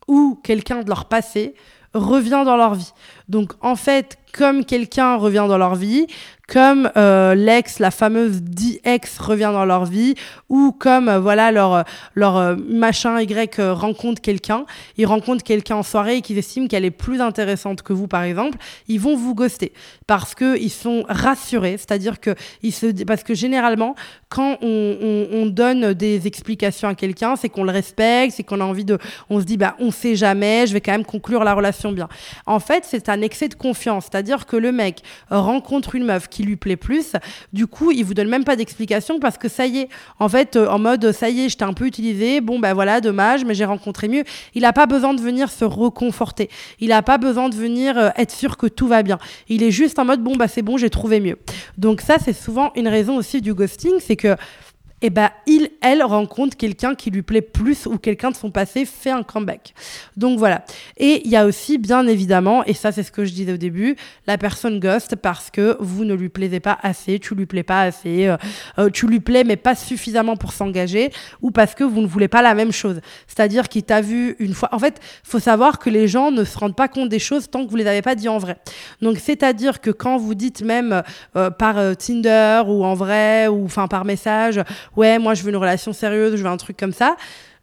[0.07, 1.55] ou quelqu'un de leur passé
[1.93, 2.91] revient dans leur vie.
[3.29, 6.07] Donc en fait, comme quelqu'un revient dans leur vie,
[6.51, 10.15] comme euh, l'ex, la fameuse dit ex revient dans leur vie,
[10.49, 14.65] ou comme euh, voilà leur leur euh, machin Y rencontre quelqu'un,
[14.97, 18.23] ils rencontrent quelqu'un en soirée et qu'ils estiment qu'elle est plus intéressante que vous par
[18.23, 18.57] exemple,
[18.89, 19.71] ils vont vous ghoster
[20.07, 23.95] parce que ils sont rassurés, c'est-à-dire que ils se parce que généralement
[24.27, 28.59] quand on, on, on donne des explications à quelqu'un, c'est qu'on le respecte, c'est qu'on
[28.59, 28.97] a envie de,
[29.29, 32.09] on se dit bah on sait jamais, je vais quand même conclure la relation bien.
[32.45, 36.43] En fait, c'est un excès de confiance, C'est-à-dire que le mec rencontre une meuf qui
[36.43, 37.13] lui plaît plus,
[37.53, 40.55] du coup, il vous donne même pas d'explication parce que ça y est, en fait,
[40.55, 43.45] euh, en mode ça y est, je t'ai un peu utilisé, bon ben voilà, dommage,
[43.45, 44.23] mais j'ai rencontré mieux.
[44.55, 46.49] Il n'a pas besoin de venir se reconforter.
[46.79, 49.17] Il n'a pas besoin de venir euh, être sûr que tout va bien.
[49.49, 51.37] Il est juste en mode bon bah c'est bon, j'ai trouvé mieux.
[51.77, 54.35] Donc ça, c'est souvent une raison aussi du ghosting, c'est que
[55.03, 58.51] et eh ben il, elle rencontre quelqu'un qui lui plaît plus ou quelqu'un de son
[58.51, 59.73] passé fait un comeback.
[60.15, 60.63] Donc voilà.
[60.97, 63.57] Et il y a aussi, bien évidemment, et ça c'est ce que je disais au
[63.57, 63.95] début,
[64.27, 67.81] la personne ghost parce que vous ne lui plaisez pas assez, tu lui plais pas
[67.81, 68.37] assez, euh,
[68.77, 71.11] euh, tu lui plais mais pas suffisamment pour s'engager,
[71.41, 73.01] ou parce que vous ne voulez pas la même chose.
[73.25, 74.69] C'est-à-dire qu'il t'a vu une fois.
[74.71, 77.65] En fait, faut savoir que les gens ne se rendent pas compte des choses tant
[77.65, 78.57] que vous les avez pas dit en vrai.
[79.01, 81.01] Donc c'est-à-dire que quand vous dites même
[81.35, 84.61] euh, par Tinder ou en vrai ou enfin par message
[84.95, 87.15] ouais, moi je veux une relation sérieuse, je veux un truc comme ça.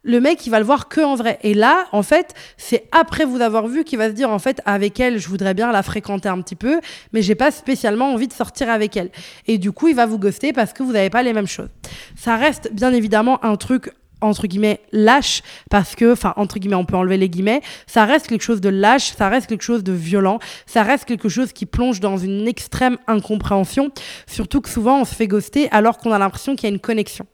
[0.03, 1.39] Le mec, il va le voir que en vrai.
[1.43, 4.61] Et là, en fait, c'est après vous avoir vu qu'il va se dire, en fait,
[4.65, 6.79] avec elle, je voudrais bien la fréquenter un petit peu,
[7.11, 9.09] mais j'ai pas spécialement envie de sortir avec elle.
[9.45, 11.69] Et du coup, il va vous ghoster parce que vous n'avez pas les mêmes choses.
[12.15, 16.85] Ça reste bien évidemment un truc entre guillemets lâche parce que enfin entre guillemets on
[16.85, 19.93] peut enlever les guillemets ça reste quelque chose de lâche ça reste quelque chose de
[19.93, 23.91] violent ça reste quelque chose qui plonge dans une extrême incompréhension
[24.27, 26.81] surtout que souvent on se fait ghoster alors qu'on a l'impression qu'il y a une
[26.81, 27.25] connexion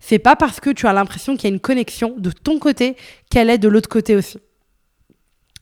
[0.00, 2.96] c'est pas parce que tu as l'impression qu'il y a une connexion de ton côté
[3.30, 4.38] qu'elle est de l'autre côté aussi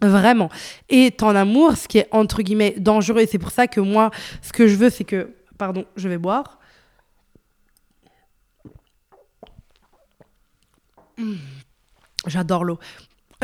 [0.02, 0.50] Vraiment.
[0.90, 4.10] Et en amour, ce qui est entre guillemets dangereux, et c'est pour ça que moi,
[4.42, 5.30] ce que je veux, c'est que.
[5.58, 6.58] Pardon, je vais boire.
[12.26, 12.79] J'adore l'eau.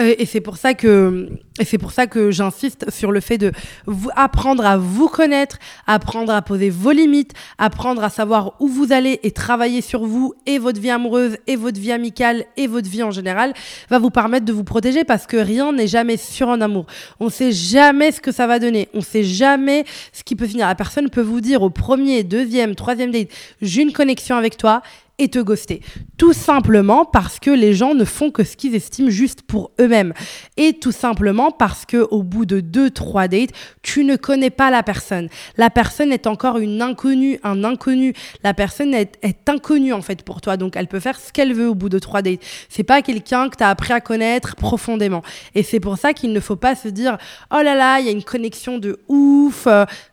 [0.01, 1.29] Euh, et c'est pour ça que,
[1.63, 3.53] c'est pour ça que j'insiste sur le fait de
[3.85, 8.93] vous apprendre à vous connaître, apprendre à poser vos limites, apprendre à savoir où vous
[8.93, 12.89] allez et travailler sur vous et votre vie amoureuse et votre vie amicale et votre
[12.89, 13.53] vie en général
[13.91, 16.87] va vous permettre de vous protéger parce que rien n'est jamais sûr en amour.
[17.21, 18.89] On sait jamais ce que ça va donner.
[18.95, 20.69] On sait jamais ce qui peut finir.
[20.69, 23.29] La personne peut vous dire au premier, deuxième, troisième date,
[23.61, 24.81] j'ai une connexion avec toi
[25.29, 25.81] te ghoster.
[26.19, 30.13] Tout simplement parce que les gens ne font que ce qu'ils estiment juste pour eux-mêmes.
[30.57, 33.51] Et tout simplement parce que au bout de deux, trois dates,
[33.83, 35.29] tu ne connais pas la personne.
[35.57, 38.15] La personne est encore une inconnue, un inconnu.
[38.45, 40.57] La personne est, inconnue en fait pour toi.
[40.57, 42.41] Donc elle peut faire ce qu'elle veut au bout de trois dates.
[42.69, 45.23] C'est pas quelqu'un que tu as appris à connaître profondément.
[45.55, 47.19] Et c'est pour ça qu'il ne faut pas se dire
[47.53, 49.67] oh là là, il y a une connexion de ouf.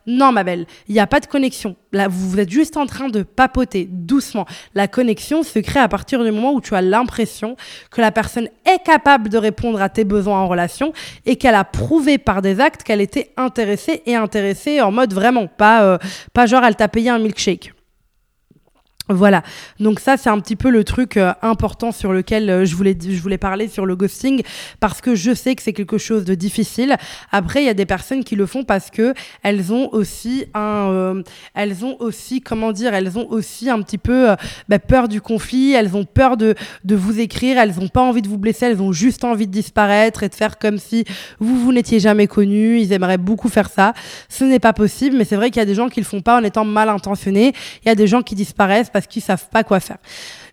[0.07, 1.75] non ma belle, il n'y a pas de connexion.
[1.91, 4.45] Là, vous êtes juste en train de papoter doucement.
[4.75, 7.55] La se crée à partir du moment où tu as l'impression
[7.91, 10.93] que la personne est capable de répondre à tes besoins en relation
[11.25, 15.47] et qu'elle a prouvé par des actes qu'elle était intéressée et intéressée en mode vraiment
[15.47, 15.97] pas, euh,
[16.33, 17.73] pas genre elle t'a payé un milkshake.
[19.11, 19.41] Voilà,
[19.79, 22.95] donc ça c'est un petit peu le truc euh, important sur lequel euh, je, voulais,
[23.01, 24.43] je voulais parler sur le ghosting
[24.79, 26.95] parce que je sais que c'est quelque chose de difficile.
[27.31, 30.91] Après, il y a des personnes qui le font parce que elles ont aussi un,
[30.91, 31.23] euh,
[31.55, 34.35] elles ont aussi comment dire, elles ont aussi un petit peu
[34.67, 38.21] bah, peur du conflit, elles ont peur de, de vous écrire, elles n'ont pas envie
[38.21, 41.03] de vous blesser, elles ont juste envie de disparaître et de faire comme si
[41.39, 42.79] vous vous n'étiez jamais connu.
[42.79, 43.95] Ils aimeraient beaucoup faire ça.
[44.29, 46.21] Ce n'est pas possible, mais c'est vrai qu'il y a des gens qui le font
[46.21, 47.53] pas en étant mal intentionnés.
[47.83, 49.97] Il y a des gens qui disparaissent parce qu'ils savent pas quoi faire.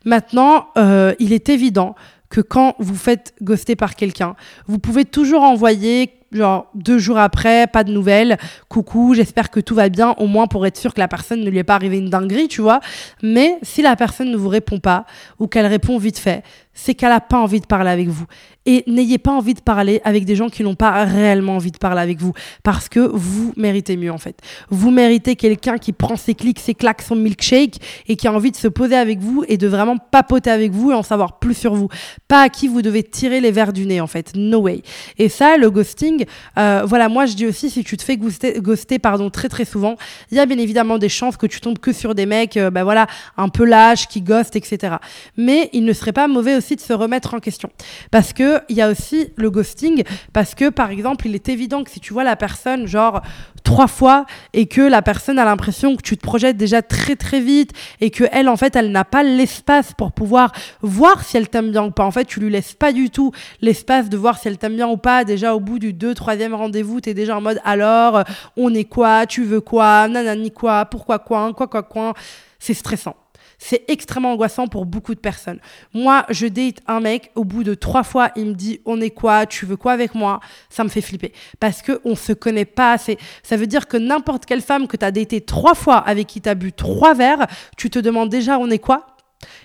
[0.05, 1.95] Maintenant, euh, il est évident
[2.29, 4.35] que quand vous faites ghoster par quelqu'un,
[4.67, 8.37] vous pouvez toujours envoyer genre deux jours après, pas de nouvelles,
[8.69, 11.51] coucou, j'espère que tout va bien, au moins pour être sûr que la personne ne
[11.51, 12.81] lui est pas arrivé une dinguerie, tu vois.
[13.23, 15.07] Mais si la personne ne vous répond pas
[15.39, 16.43] ou qu'elle répond vite fait,
[16.77, 18.27] c'est qu'elle n'a pas envie de parler avec vous.
[18.67, 21.79] Et n'ayez pas envie de parler avec des gens qui n'ont pas réellement envie de
[21.79, 22.33] parler avec vous.
[22.65, 24.41] Parce que vous méritez mieux, en fait.
[24.71, 27.77] Vous méritez quelqu'un qui prend ses clics, ses claques, son milkshake
[28.09, 30.91] et qui a envie de se poser avec vous et de vraiment papoter avec vous
[30.91, 31.89] et en savoir plus sur vous.
[32.27, 34.33] Pas à qui vous devez tirer les verres du nez, en fait.
[34.35, 34.83] No way.
[35.17, 36.27] Et ça, le ghosting,
[36.59, 39.95] euh, voilà, moi, je dis aussi, si tu te fais ghoster, pardon, très très souvent,
[40.33, 42.71] il y a bien évidemment des chances que tu tombes que sur des mecs, euh,
[42.71, 44.97] bah voilà, un peu lâches, qui ghostent, etc.
[45.37, 47.71] Mais il ne serait pas mauvais aussi de se remettre en question.
[48.11, 50.03] Parce que il y a aussi le ghosting,
[50.33, 53.23] parce que par exemple, il est évident que si tu vois la personne genre
[53.63, 57.41] trois fois et que la personne a l'impression que tu te projettes déjà très très
[57.41, 60.53] vite et que elle en fait elle n'a pas l'espace pour pouvoir
[60.83, 62.05] voir si elle t'aime bien ou pas.
[62.05, 64.89] En fait, tu lui laisses pas du tout l'espace de voir si elle t'aime bien
[64.89, 65.25] ou pas.
[65.25, 68.23] Déjà au bout du deux troisième rendez-vous, tu es déjà en mode alors
[68.57, 72.15] on est quoi, tu veux quoi, nanani quoi, pourquoi quoi, quoi quoi quoi?
[72.59, 73.17] C'est stressant.
[73.59, 75.61] C'est extrêmement angoissant pour beaucoup de personnes.
[75.95, 79.11] Moi, je date un mec, au bout de trois fois, il me dit on est
[79.11, 82.65] quoi, tu veux quoi avec moi Ça me fait flipper parce que on se connaît
[82.65, 83.19] pas assez.
[83.43, 86.41] Ça veut dire que n'importe quelle femme que tu as daté trois fois avec qui
[86.41, 89.16] tu as bu trois verres, tu te demandes déjà on est quoi?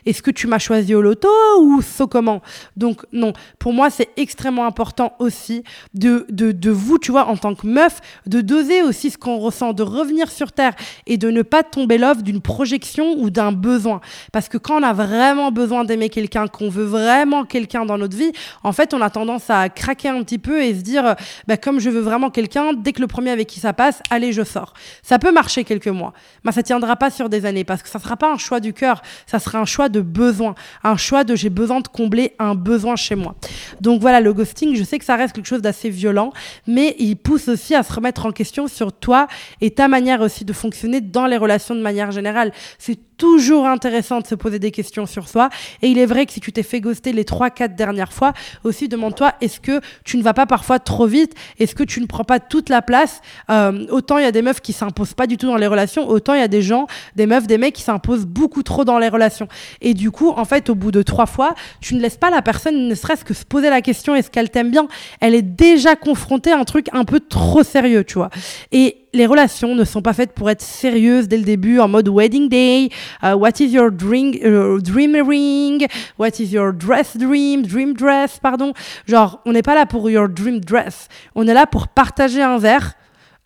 [0.06, 1.30] Est-ce que tu m'as choisi au loto
[1.60, 2.42] ou so comment?
[2.76, 7.38] Donc non, pour moi c'est extrêmement important aussi de, de, de, vous, tu vois, en
[7.38, 10.74] tant que meuf, de doser aussi ce qu'on ressent, de revenir sur Terre
[11.08, 14.02] et de ne pas tomber l'offre d'une projection ou d'un besoin.
[14.32, 18.18] Parce que quand on a vraiment besoin d'aimer quelqu'un, qu'on veut vraiment quelqu'un dans notre
[18.18, 18.32] vie,
[18.64, 21.16] en fait on a tendance à craquer un petit peu et se dire,
[21.48, 24.34] bah, comme je veux vraiment quelqu'un, dès que le premier avec qui ça passe, allez
[24.34, 24.74] je sors.
[25.04, 28.00] Ça peut marcher quelques mois, mais ça tiendra pas sur des années parce que ça
[28.00, 31.36] sera pas un choix du cœur, ça sera un choix de besoin, un choix de
[31.36, 33.36] j'ai besoin de combler un besoin chez moi.
[33.80, 36.32] Donc voilà, le ghosting, je sais que ça reste quelque chose d'assez violent,
[36.68, 39.28] mais il pousse aussi à se remettre en question sur toi
[39.62, 42.52] et ta manière aussi de fonctionner dans les relations de manière générale.
[42.78, 45.50] C'est toujours intéressant de se poser des questions sur soi.
[45.84, 48.88] Et il est vrai que si tu t'es fait ghoster les 3-4 dernières fois, aussi
[48.88, 51.36] demande-toi, est-ce que tu ne vas pas parfois trop vite?
[51.60, 53.22] Est-ce que tu ne prends pas toute la place?
[53.52, 56.10] Euh, Autant il y a des meufs qui s'imposent pas du tout dans les relations,
[56.10, 58.98] autant il y a des gens, des meufs, des mecs qui s'imposent beaucoup trop dans
[58.98, 59.48] les relations.
[59.82, 62.42] Et du coup, en fait, au bout de trois fois, tu ne laisses pas la
[62.42, 64.88] personne ne serait-ce que se poser la question est-ce qu'elle t'aime bien?
[65.20, 68.30] Elle est déjà confrontée à un truc un peu trop sérieux, tu vois.
[68.72, 72.08] Et les relations ne sont pas faites pour être sérieuses dès le début, en mode
[72.08, 72.90] wedding day,
[73.24, 75.86] uh, what is your dream, uh, dream ring,
[76.18, 78.74] what is your dress dream, dream dress, pardon.
[79.08, 82.58] Genre, on n'est pas là pour your dream dress, on est là pour partager un
[82.58, 82.94] verre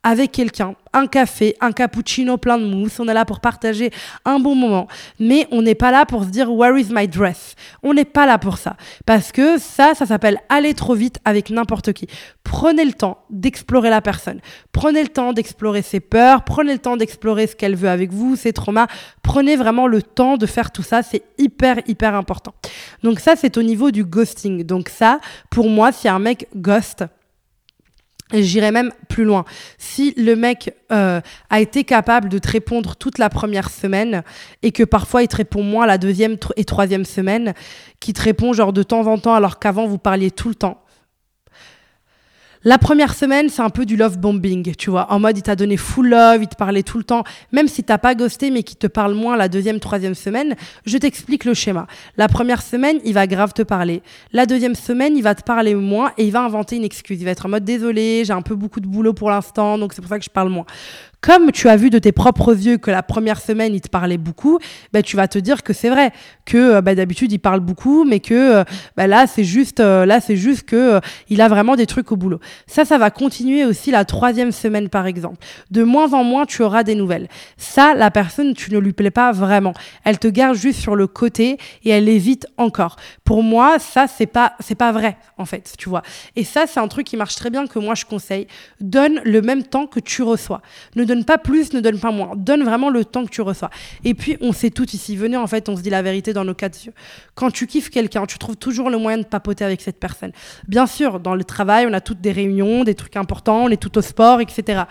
[0.06, 3.00] avec quelqu'un, un café, un cappuccino plein de mousse.
[3.00, 3.90] On est là pour partager
[4.24, 4.88] un bon moment.
[5.20, 7.56] Mais on n'est pas là pour se dire Where is my dress?
[7.82, 8.78] On n'est pas là pour ça.
[9.08, 12.06] Parce que ça, ça s'appelle aller trop vite avec n'importe qui.
[12.44, 14.42] Prenez le temps d'explorer la personne.
[14.72, 16.44] Prenez le temps d'explorer ses peurs.
[16.44, 18.86] Prenez le temps d'explorer ce qu'elle veut avec vous, ses traumas.
[19.24, 21.02] Prenez vraiment le temps de faire tout ça.
[21.02, 22.54] C'est hyper, hyper important.
[23.02, 24.64] Donc ça, c'est au niveau du ghosting.
[24.64, 27.06] Donc ça, pour moi, si un mec ghost,
[28.34, 29.46] et j'irai même plus loin.
[29.78, 34.24] Si le mec euh, a été capable de te répondre toute la première semaine
[34.64, 37.54] et que parfois il te répond moins la deuxième et troisième semaine,
[38.00, 40.82] qui te répond genre de temps en temps alors qu'avant vous parliez tout le temps,
[42.66, 45.12] la première semaine, c'est un peu du love bombing, tu vois.
[45.14, 47.24] En mode, il t'a donné full love, il te parlait tout le temps.
[47.52, 50.98] Même si t'as pas ghosté, mais qui te parle moins la deuxième, troisième semaine, je
[50.98, 51.86] t'explique le schéma.
[52.18, 54.02] La première semaine, il va grave te parler.
[54.34, 57.22] La deuxième semaine, il va te parler moins et il va inventer une excuse.
[57.22, 59.94] Il va être en mode, désolé, j'ai un peu beaucoup de boulot pour l'instant, donc
[59.94, 60.66] c'est pour ça que je parle moins
[61.26, 64.20] comme tu as vu de tes propres yeux que la première semaine, il te parlait
[64.20, 64.60] beaucoup,
[64.94, 66.12] bah, tu vas te dire que c'est vrai,
[66.46, 68.64] que euh, bah, d'habitude, il parle beaucoup, mais que euh,
[68.96, 72.16] bah, là, c'est juste, euh, là, c'est juste que il a vraiment des trucs au
[72.16, 72.40] boulot.
[72.68, 75.38] Ça, ça va continuer aussi la troisième semaine, par exemple.
[75.72, 77.28] De moins en moins, tu auras des nouvelles.
[77.58, 79.74] Ça, la personne, tu ne lui plais pas vraiment.
[80.04, 82.98] Elle te garde juste sur le côté et elle évite encore.
[83.24, 86.02] Pour moi, ça, c'est pas, c'est pas vrai, en fait, tu vois.
[86.36, 88.48] Et ça, c'est un truc qui marche très bien que moi, je conseille.
[88.82, 90.62] Donne le même temps que tu reçois.
[90.96, 92.32] Ne donne pas plus, ne donne pas moins.
[92.36, 93.70] Donne vraiment le temps que tu reçois.
[94.04, 95.16] Et puis, on sait tout ici.
[95.16, 96.94] Venez, en fait, on se dit la vérité dans nos de yeux.
[97.36, 100.32] Quand tu kiffes quelqu'un, tu trouves toujours le moyen de papoter avec cette personne.
[100.68, 103.82] Bien sûr, dans le travail, on a toutes des réunions, des trucs importants, on est
[103.82, 104.84] tout au sport, etc.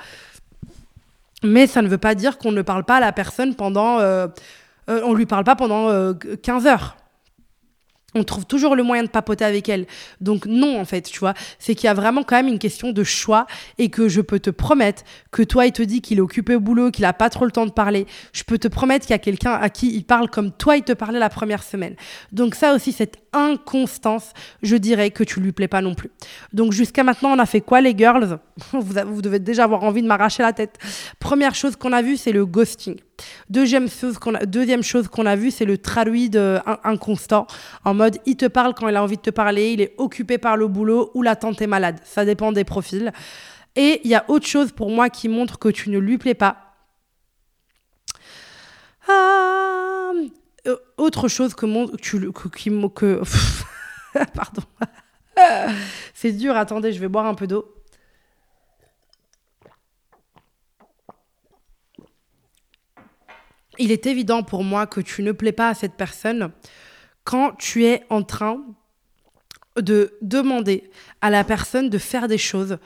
[1.42, 3.98] Mais ça ne veut pas dire qu'on ne parle pas à la personne pendant...
[3.98, 4.26] Euh,
[4.90, 6.96] euh, on lui parle pas pendant 15 euh, heures
[8.14, 9.86] on trouve toujours le moyen de papoter avec elle.
[10.20, 12.92] Donc non, en fait, tu vois, c'est qu'il y a vraiment quand même une question
[12.92, 13.46] de choix
[13.78, 16.60] et que je peux te promettre que toi, il te dit qu'il est occupé au
[16.60, 18.06] boulot, qu'il a pas trop le temps de parler.
[18.32, 20.82] Je peux te promettre qu'il y a quelqu'un à qui il parle comme toi, il
[20.82, 21.96] te parlait la première semaine.
[22.32, 26.10] Donc ça aussi, cette inconstance, je dirais que tu lui plais pas non plus.
[26.52, 28.38] Donc jusqu'à maintenant, on a fait quoi les girls?
[28.72, 30.78] Vous, vous devez déjà avoir envie de m'arracher la tête.
[31.18, 32.96] Première chose qu'on a vue, c'est le ghosting.
[33.48, 36.30] Deuxième chose qu'on a, deuxième chose qu'on a vu, c'est le traduit
[36.82, 37.46] inconstant.
[37.84, 40.38] En mode, il te parle quand il a envie de te parler, il est occupé
[40.38, 42.00] par le boulot ou la tante est malade.
[42.04, 43.12] Ça dépend des profils.
[43.76, 46.34] Et il y a autre chose pour moi qui montre que tu ne lui plais
[46.34, 46.74] pas.
[49.08, 50.12] Ah,
[50.96, 53.20] autre chose que, mon, que
[54.34, 54.62] pardon.
[56.14, 57.66] c'est dur, attendez, je vais boire un peu d'eau.
[63.78, 66.50] Il est évident pour moi que tu ne plais pas à cette personne
[67.24, 68.60] quand tu es en train
[69.80, 72.78] de demander à la personne de faire des choses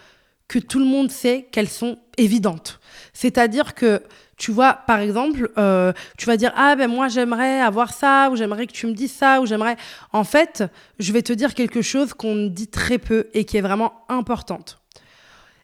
[0.46, 2.80] que tout le monde sait qu'elles sont évidentes.
[3.12, 4.02] C'est-à-dire que,
[4.38, 8.36] tu vois, par exemple, euh, tu vas dire, ah ben moi j'aimerais avoir ça, ou
[8.36, 9.76] j'aimerais que tu me dises ça, ou j'aimerais...
[10.12, 10.64] En fait,
[10.98, 14.80] je vais te dire quelque chose qu'on dit très peu et qui est vraiment importante.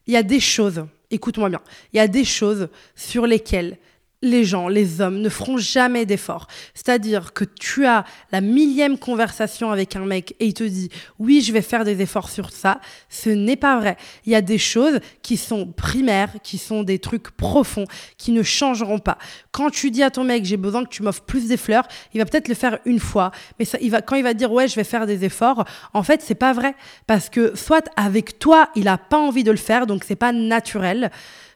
[0.05, 1.61] Il y a des choses, écoute-moi bien,
[1.91, 3.79] il y a des choses sur lesquelles
[4.25, 6.47] les gens, les hommes ne feront jamais d'efforts.
[6.73, 11.41] C'est-à-dire que tu as la millième conversation avec un mec et il te dit oui,
[11.41, 12.81] je vais faire des efforts sur ça.
[13.09, 13.97] Ce n'est pas vrai.
[14.25, 17.85] Il y a des choses qui sont primaires, qui sont des trucs profonds,
[18.17, 19.17] qui ne changeront pas.
[19.51, 22.19] Quand tu dis à ton mec j'ai besoin que tu m'offres plus des fleurs, il
[22.19, 24.75] va peut-être le faire une fois, mais ça, va, quand il va dire ouais, je
[24.75, 26.75] vais faire des efforts, en fait, c'est pas vrai
[27.07, 30.31] parce que soit avec toi, il a pas envie de le faire, donc c'est pas
[30.31, 31.11] naturel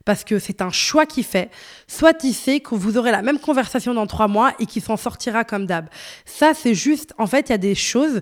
[0.10, 1.52] parce que c'est un choix qu'il fait,
[1.86, 4.98] soit il sait que vous aurez la même conversation dans trois mois et qu'il s'en
[4.98, 5.88] sortira comme d'hab.
[6.26, 8.22] Ça, c'est juste, en fait, il y a des choses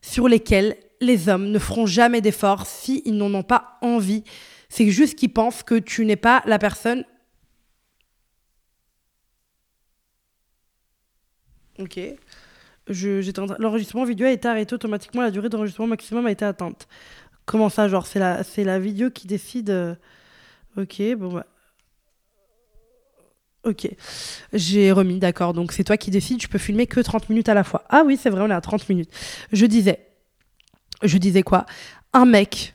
[0.00, 4.24] sur lesquelles les hommes ne feront jamais d'efforts s'ils n'en ont pas envie.
[4.70, 7.04] C'est juste qu'ils pensent que tu n'es pas la personne.
[11.78, 12.00] Ok.
[13.58, 16.88] L'enregistrement vidéo a été arrêté automatiquement, la durée d'enregistrement maximum a été atteinte.
[17.44, 19.98] Comment ça, genre, c'est la, la vidéo qui décide.
[20.76, 21.46] Ok, bon bah.
[23.64, 23.88] Ok,
[24.52, 25.52] j'ai remis, d'accord.
[25.52, 27.82] Donc c'est toi qui décides, tu peux filmer que 30 minutes à la fois.
[27.88, 29.10] Ah oui, c'est vrai, on est à 30 minutes.
[29.52, 30.06] Je disais,
[31.02, 31.66] je disais quoi?
[32.12, 32.74] Un mec,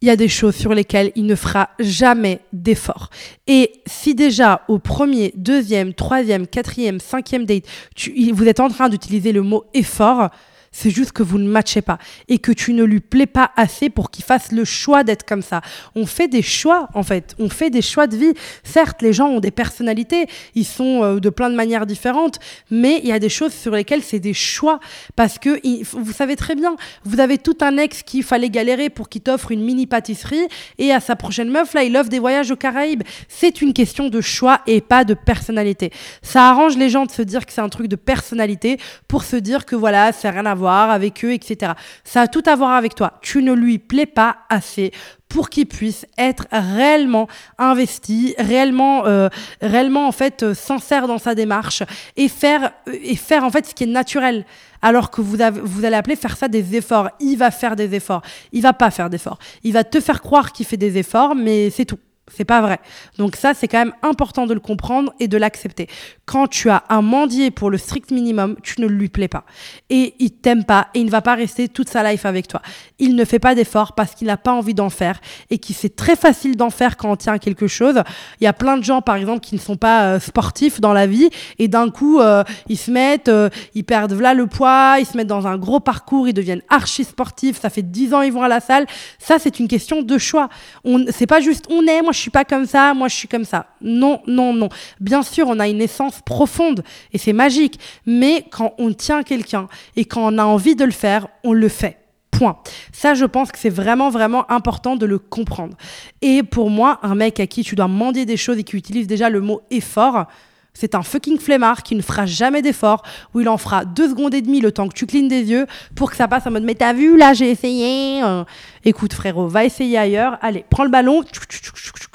[0.00, 3.10] il y a des choses sur lesquelles il ne fera jamais d'effort.
[3.46, 8.88] Et si déjà au premier, deuxième, troisième, quatrième, cinquième date, tu, vous êtes en train
[8.88, 10.30] d'utiliser le mot effort,
[10.72, 13.90] c'est juste que vous ne matchez pas et que tu ne lui plais pas assez
[13.90, 15.62] pour qu'il fasse le choix d'être comme ça.
[15.96, 17.34] On fait des choix, en fait.
[17.38, 18.34] On fait des choix de vie.
[18.62, 22.38] Certes, les gens ont des personnalités, ils sont euh, de plein de manières différentes,
[22.70, 24.78] mais il y a des choses sur lesquelles c'est des choix.
[25.16, 25.60] Parce que,
[25.96, 29.50] vous savez très bien, vous avez tout un ex qui fallait galérer pour qu'il t'offre
[29.50, 30.46] une mini pâtisserie
[30.78, 33.02] et à sa prochaine meuf, là, il offre des voyages aux Caraïbes.
[33.28, 35.90] C'est une question de choix et pas de personnalité.
[36.22, 38.78] Ça arrange les gens de se dire que c'est un truc de personnalité
[39.08, 41.72] pour se dire que voilà, c'est rien à avec eux, etc.
[42.04, 43.14] Ça a tout à voir avec toi.
[43.22, 44.92] Tu ne lui plais pas assez
[45.28, 49.28] pour qu'il puisse être réellement investi, réellement, euh,
[49.62, 51.84] réellement en fait euh, sincère dans sa démarche
[52.16, 54.44] et faire et faire en fait ce qui est naturel.
[54.82, 57.10] Alors que vous, avez, vous allez appeler faire ça des efforts.
[57.20, 58.22] Il va faire des efforts.
[58.52, 59.38] Il va pas faire d'efforts.
[59.62, 61.98] Il va te faire croire qu'il fait des efforts, mais c'est tout.
[62.32, 62.78] C'est pas vrai.
[63.18, 65.88] Donc ça, c'est quand même important de le comprendre et de l'accepter.
[66.30, 69.42] Quand tu as un mendier pour le strict minimum, tu ne lui plais pas.
[69.90, 72.62] Et il t'aime pas et il ne va pas rester toute sa life avec toi.
[73.00, 75.96] Il ne fait pas d'efforts parce qu'il n'a pas envie d'en faire et qu'il c'est
[75.96, 78.00] très facile d'en faire quand on tient à quelque chose.
[78.40, 80.92] Il y a plein de gens, par exemple, qui ne sont pas euh, sportifs dans
[80.92, 84.98] la vie et d'un coup, euh, ils se mettent, euh, ils perdent là le poids,
[85.00, 87.60] ils se mettent dans un gros parcours, ils deviennent archi sportifs.
[87.60, 88.86] Ça fait 10 ans ils vont à la salle.
[89.18, 90.48] Ça, c'est une question de choix.
[90.84, 93.26] On, c'est pas juste on est, moi je suis pas comme ça, moi je suis
[93.26, 93.66] comme ça.
[93.80, 94.68] Non, non, non.
[95.00, 97.78] Bien sûr, on a une essence profonde et c'est magique.
[98.06, 101.68] Mais quand on tient quelqu'un et quand on a envie de le faire, on le
[101.68, 101.98] fait.
[102.30, 102.58] Point.
[102.92, 105.76] Ça, je pense que c'est vraiment, vraiment important de le comprendre.
[106.22, 109.06] Et pour moi, un mec à qui tu dois mendier des choses et qui utilise
[109.06, 110.26] déjà le mot effort,
[110.72, 113.02] c'est un fucking flemmard qui ne fera jamais d'effort,
[113.34, 115.66] où il en fera deux secondes et demie le temps que tu clignes des yeux
[115.94, 118.22] pour que ça passe en mode Mais t'as vu, là, j'ai essayé.
[118.22, 118.44] Euh.
[118.84, 120.38] écoute, frérot, va essayer ailleurs.
[120.40, 121.24] Allez, prends le ballon.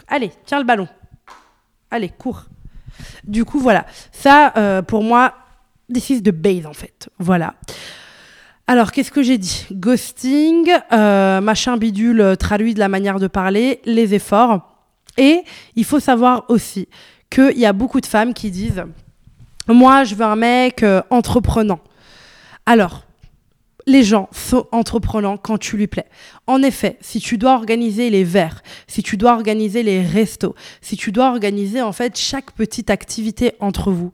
[0.07, 0.87] Allez, tiens le ballon.
[1.91, 2.45] Allez, cours.
[3.23, 3.85] Du coup, voilà.
[4.11, 5.33] Ça, euh, pour moi,
[5.91, 7.09] this is the base, en fait.
[7.19, 7.55] Voilà.
[8.67, 9.67] Alors, qu'est-ce que j'ai dit?
[9.71, 14.75] Ghosting, euh, machin bidule traduit de la manière de parler, les efforts.
[15.17, 15.43] Et
[15.75, 16.87] il faut savoir aussi
[17.29, 18.83] qu'il y a beaucoup de femmes qui disent
[19.67, 21.79] Moi, je veux un mec euh, entreprenant.
[22.65, 23.04] Alors,
[23.87, 26.07] les gens sont entreprenants quand tu lui plais.
[26.47, 30.97] En effet, si tu dois organiser les verres, si tu dois organiser les restos, si
[30.97, 34.11] tu dois organiser en fait chaque petite activité entre vous,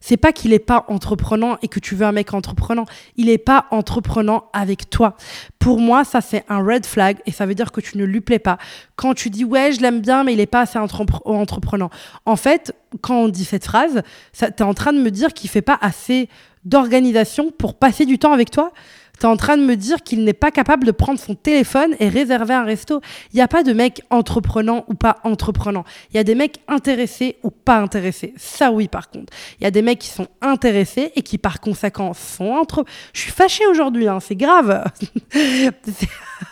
[0.00, 2.84] c'est pas qu'il est pas entreprenant et que tu veux un mec entreprenant.
[3.16, 5.16] Il est pas entreprenant avec toi.
[5.58, 8.20] Pour moi, ça c'est un red flag et ça veut dire que tu ne lui
[8.20, 8.58] plais pas.
[8.96, 11.88] Quand tu dis ouais, je l'aime bien, mais il est pas assez entreprenant.
[12.26, 14.02] En fait, quand on dit cette phrase,
[14.38, 16.28] tu es en train de me dire qu'il fait pas assez
[16.66, 18.72] d'organisation pour passer du temps avec toi?
[19.18, 21.94] Tu es en train de me dire qu'il n'est pas capable de prendre son téléphone
[22.00, 23.00] et réserver un resto.
[23.32, 25.84] Il n'y a pas de mec entreprenant ou pas entreprenant.
[26.10, 28.34] Il y a des mecs intéressés ou pas intéressés.
[28.36, 29.32] Ça oui par contre.
[29.60, 32.84] Il y a des mecs qui sont intéressés et qui par conséquent sont entre...
[33.12, 34.84] Je suis fâchée aujourd'hui, hein, c'est grave.
[35.34, 35.72] Il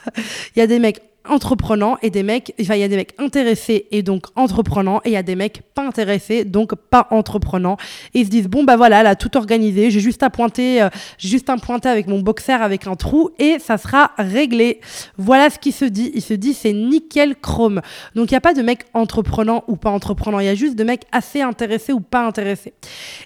[0.57, 3.87] y a des mecs entreprenants et des mecs, enfin, il y a des mecs intéressés
[3.91, 7.77] et donc entreprenants et il y a des mecs pas intéressés donc pas entreprenants
[8.15, 10.89] et ils se disent bon bah voilà, a tout organisé, j'ai juste à pointer, euh,
[11.19, 14.81] j'ai juste à pointer avec mon boxer avec un trou et ça sera réglé.
[15.17, 16.11] Voilà ce qui se dit.
[16.15, 17.81] Il se dit c'est nickel chrome.
[18.15, 20.77] Donc il n'y a pas de mecs entreprenants ou pas entreprenants, il y a juste
[20.77, 22.75] de mecs assez intéressés ou pas intéressés.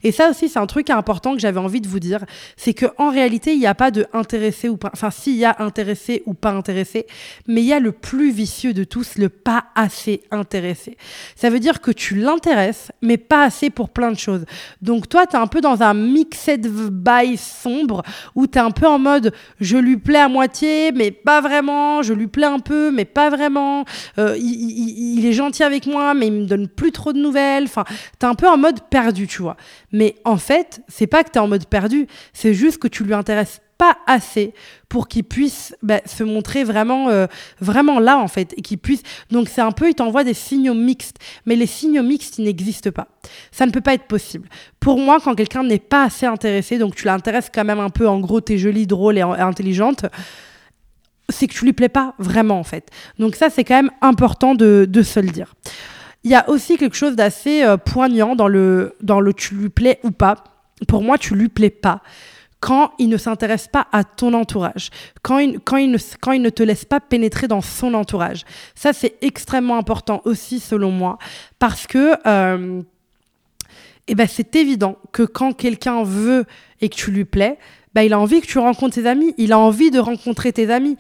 [0.03, 2.25] Et ça aussi c'est un truc important que j'avais envie de vous dire,
[2.57, 5.45] c'est que en réalité il n'y a pas de intéressé ou pas, enfin s'il y
[5.45, 7.07] a intéressé ou pas intéressé,
[7.47, 10.97] mais il y a le plus vicieux de tous, le pas assez intéressé.
[11.35, 14.45] Ça veut dire que tu l'intéresses, mais pas assez pour plein de choses.
[14.83, 18.03] Donc toi, tu es un peu dans un mixed vibe sombre
[18.35, 22.03] où tu es un peu en mode je lui plais à moitié, mais pas vraiment,
[22.03, 23.85] je lui plais un peu, mais pas vraiment,
[24.19, 27.65] euh, il, il, est gentil avec moi, mais il me donne plus trop de nouvelles.
[27.65, 29.57] Enfin, tu es un peu en mode perdu, tu vois.
[29.93, 33.05] Mais en fait, c'est pas que tu es en mode perdu, c'est juste que tu
[33.05, 34.55] lui intéresses pas assez
[34.89, 37.27] pour qu'il puisse bah, se montrer vraiment, euh,
[37.61, 39.03] vraiment là, en fait, et qu'il puisse.
[39.31, 42.91] Donc, c'est un peu, il t'envoie des signaux mixtes, mais les signaux mixtes, ils n'existent
[42.91, 43.09] pas.
[43.51, 44.49] Ça ne peut pas être possible.
[44.81, 48.09] Pour moi, quand quelqu'un n'est pas assez intéressé, donc tu l'intéresses quand même un peu,
[48.09, 50.07] en gros, t'es jolie, drôle et, intelligente,
[51.29, 52.89] c'est que tu lui plais pas vraiment, en fait.
[53.19, 55.55] Donc, ça, c'est quand même important de, de se le dire.
[56.25, 59.69] Il y a aussi quelque chose d'assez euh, poignant dans le, dans le tu lui
[59.69, 60.43] plais ou pas.
[60.89, 62.03] Pour moi, tu lui plais pas
[62.61, 64.91] quand il ne s'intéresse pas à ton entourage,
[65.23, 68.45] quand il, quand, il ne, quand il ne te laisse pas pénétrer dans son entourage.
[68.75, 71.19] Ça, c'est extrêmement important aussi, selon moi,
[71.59, 72.83] parce que euh,
[74.09, 76.45] eh ben, c'est évident que quand quelqu'un veut
[76.81, 77.59] et que tu lui plais,
[77.95, 80.71] ben, il a envie que tu rencontres ses amis, il a envie de rencontrer tes
[80.71, 80.97] amis.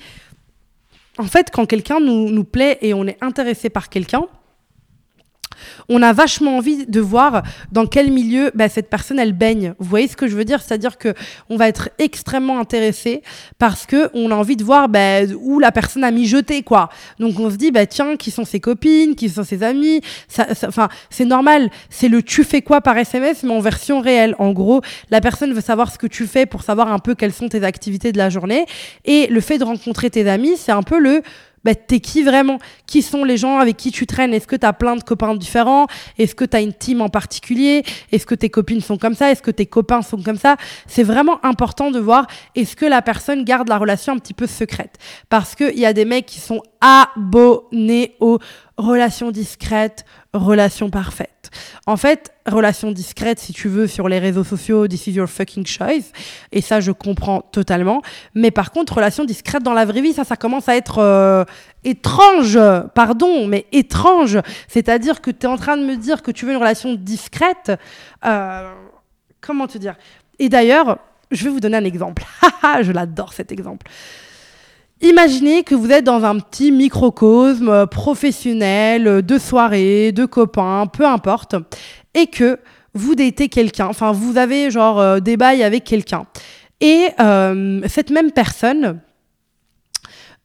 [1.18, 4.26] En fait, quand quelqu'un nous, nous plaît et on est intéressé par quelqu'un,
[5.88, 7.42] on a vachement envie de voir
[7.72, 9.74] dans quel milieu bah, cette personne elle baigne.
[9.78, 10.62] Vous voyez ce que je veux dire?
[10.62, 11.14] C'est-à-dire que
[11.48, 13.22] on va être extrêmement intéressé
[13.58, 16.88] parce que on a envie de voir bah, où la personne a mijoté quoi.
[17.18, 20.00] Donc on se dit bah tiens qui sont ses copines, qui sont ses amis?
[20.66, 21.70] Enfin c'est normal.
[21.90, 24.34] C'est le tu fais quoi par SMS mais en version réelle.
[24.38, 24.80] En gros
[25.10, 27.64] la personne veut savoir ce que tu fais pour savoir un peu quelles sont tes
[27.64, 28.66] activités de la journée
[29.04, 31.22] et le fait de rencontrer tes amis c'est un peu le
[31.66, 32.60] bah, t'es qui vraiment?
[32.86, 34.32] Qui sont les gens avec qui tu traînes?
[34.32, 35.88] Est-ce que tu as plein de copains différents?
[36.16, 37.82] Est-ce que tu as une team en particulier?
[38.12, 39.32] Est-ce que tes copines sont comme ça?
[39.32, 40.56] Est-ce que tes copains sont comme ça?
[40.86, 44.46] C'est vraiment important de voir est-ce que la personne garde la relation un petit peu
[44.46, 44.96] secrète?
[45.28, 48.38] Parce qu'il y a des mecs qui sont abonnés aux
[48.76, 50.04] relations discrètes,
[50.36, 51.50] relations parfaites.
[51.86, 55.66] En fait, relation discrète, si tu veux, sur les réseaux sociaux, this is your fucking
[55.66, 56.12] choice.
[56.52, 58.02] Et ça, je comprends totalement.
[58.34, 61.44] Mais par contre, relation discrète dans la vraie vie, ça, ça commence à être euh,
[61.84, 62.58] étrange.
[62.94, 64.38] Pardon, mais étrange.
[64.68, 67.72] C'est-à-dire que tu es en train de me dire que tu veux une relation discrète.
[68.24, 68.72] Euh,
[69.40, 69.96] comment te dire?
[70.38, 70.98] Et d'ailleurs,
[71.30, 72.24] je vais vous donner un exemple.
[72.82, 73.86] je l'adore cet exemple.
[75.02, 80.86] Imaginez que vous êtes dans un petit microcosme euh, professionnel, euh, de soirée, de copains,
[80.86, 81.54] peu importe,
[82.14, 82.58] et que
[82.94, 86.24] vous datez quelqu'un, enfin vous avez genre euh, des bails avec quelqu'un.
[86.80, 87.08] Et
[87.88, 89.00] cette même personne,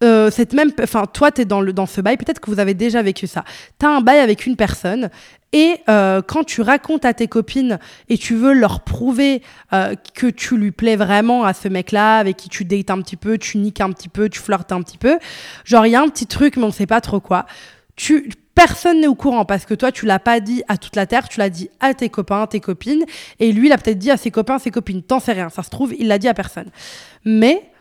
[0.02, 3.02] cette même, enfin toi tu es dans, dans ce bail, peut-être que vous avez déjà
[3.02, 3.44] vécu ça.
[3.78, 5.10] Tu as un bail avec une personne
[5.54, 9.42] et euh, quand tu racontes à tes copines et tu veux leur prouver
[9.74, 13.18] euh, que tu lui plais vraiment à ce mec-là, avec qui tu dates un petit
[13.18, 15.20] peu, tu niques un petit peu, tu flirtes un petit peu,
[15.66, 17.46] genre il y a un petit truc mais on sait pas trop quoi.
[17.98, 21.06] Tu, personne n'est au courant parce que toi tu l'as pas dit à toute la
[21.06, 23.04] terre, tu l'as dit à tes copains, tes copines,
[23.40, 25.04] et lui il a peut-être dit à ses copains, ses copines.
[25.04, 26.70] T'en sais rien, ça se trouve il l'a dit à personne.
[27.26, 27.72] Mais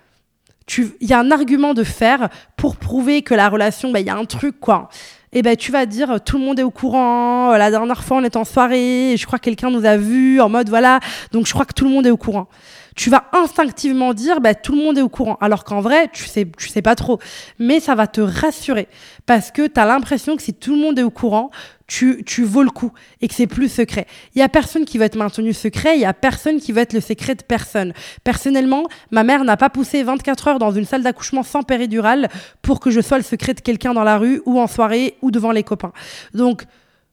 [0.77, 4.11] il y a un argument de faire pour prouver que la relation, bah, il y
[4.11, 4.89] a un truc quoi
[5.33, 7.57] et eh ben tu vas dire tout le monde est au courant.
[7.57, 10.41] La dernière fois on est en soirée, et je crois que quelqu'un nous a vus
[10.41, 10.99] en mode voilà,
[11.31, 12.49] donc je crois que tout le monde est au courant
[12.97, 15.37] tu vas instinctivement dire bah, tout le monde est au courant.
[15.41, 17.19] Alors qu'en vrai, tu sais, tu sais pas trop.
[17.59, 18.89] Mais ça va te rassurer
[19.27, 21.51] parce que tu as l'impression que si tout le monde est au courant,
[21.87, 24.07] tu, tu vaux le coup et que c'est plus secret.
[24.35, 26.83] Il y a personne qui va être maintenu secret, il y a personne qui va
[26.83, 27.93] être le secret de personne.
[28.23, 32.29] Personnellement, ma mère n'a pas poussé 24 heures dans une salle d'accouchement sans péridurale
[32.63, 35.33] pour que je sois le secret de quelqu'un dans la rue ou en soirée ou
[35.33, 35.93] devant les copains.
[36.33, 36.65] Donc,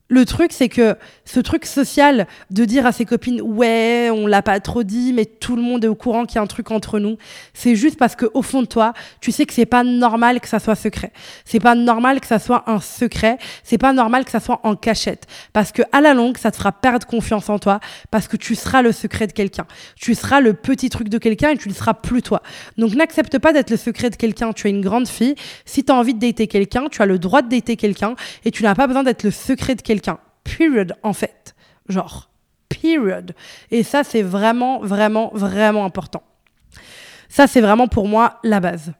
[0.09, 0.95] le truc, c'est que
[1.25, 5.25] ce truc social de dire à ses copines, ouais, on l'a pas trop dit, mais
[5.25, 7.17] tout le monde est au courant qu'il y a un truc entre nous,
[7.53, 10.47] c'est juste parce que au fond de toi, tu sais que c'est pas normal que
[10.47, 11.11] ça soit secret.
[11.43, 13.37] C'est pas normal que ça soit un secret.
[13.63, 15.27] C'est pas normal que ça soit en cachette.
[15.51, 17.79] Parce que à la longue, ça te fera perdre confiance en toi,
[18.09, 19.65] parce que tu seras le secret de quelqu'un.
[19.97, 22.41] Tu seras le petit truc de quelqu'un et tu ne seras plus toi.
[22.77, 24.53] Donc n'accepte pas d'être le secret de quelqu'un.
[24.53, 25.35] Tu es une grande fille.
[25.65, 28.51] Si tu as envie de dater quelqu'un, tu as le droit de dater quelqu'un et
[28.51, 30.19] tu n'as pas besoin d'être le secret de quelqu'un quelqu'un.
[30.43, 31.55] Period, en fait.
[31.89, 32.29] Genre,
[32.69, 33.33] period.
[33.71, 36.23] Et ça, c'est vraiment, vraiment, vraiment important.
[37.29, 38.93] Ça, c'est vraiment pour moi la base.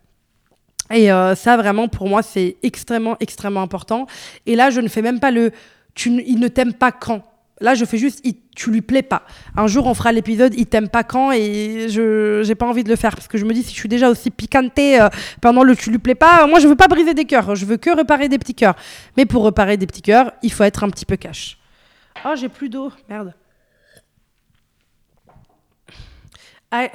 [0.92, 4.08] Et euh, ça, vraiment, pour moi, c'est extrêmement, extrêmement important.
[4.46, 5.52] Et là, je ne fais même pas le
[5.94, 7.24] tu, il ne t'aime pas quand.
[7.60, 9.24] Là, je fais juste, il, tu lui plais pas.
[9.56, 12.90] Un jour, on fera l'épisode, il t'aime pas quand, et je j'ai pas envie de
[12.90, 15.10] le faire parce que je me dis, si je suis déjà aussi piquantée euh,
[15.42, 17.78] pendant le tu lui plais pas, moi, je veux pas briser des cœurs, je veux
[17.78, 18.76] que réparer des petits cœurs.
[19.18, 21.58] Mais pour réparer des petits cœurs, il faut être un petit peu cash.
[22.26, 23.34] Oh, j'ai plus d'eau, merde.
[26.70, 26.90] Ah,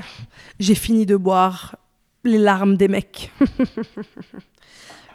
[0.61, 1.77] j'ai fini de boire
[2.25, 3.33] les larmes des mecs.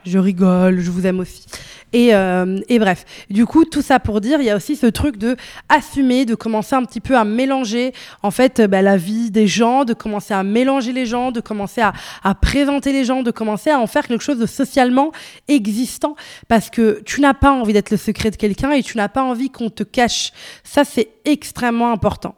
[0.08, 1.46] je rigole, je vous aime aussi.
[1.94, 4.88] Et, euh, et, bref, du coup, tout ça pour dire, il y a aussi ce
[4.88, 5.38] truc de
[5.70, 7.94] assumer, de commencer un petit peu à mélanger,
[8.24, 11.80] en fait, bah, la vie des gens, de commencer à mélanger les gens, de commencer
[11.80, 11.94] à,
[12.24, 15.12] à, présenter les gens, de commencer à en faire quelque chose de socialement
[15.48, 16.16] existant,
[16.50, 19.24] parce que tu n'as pas envie d'être le secret de quelqu'un et tu n'as pas
[19.24, 20.34] envie qu'on te cache.
[20.64, 22.36] Ça, c'est extrêmement important.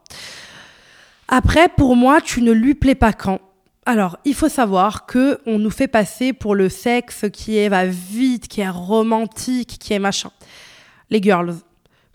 [1.27, 3.39] Après, pour moi, tu ne lui plais pas quand
[3.89, 7.87] alors, il faut savoir que on nous fait passer pour le sexe qui est va
[7.87, 10.29] vite, qui est romantique, qui est machin.
[11.09, 11.55] Les girls,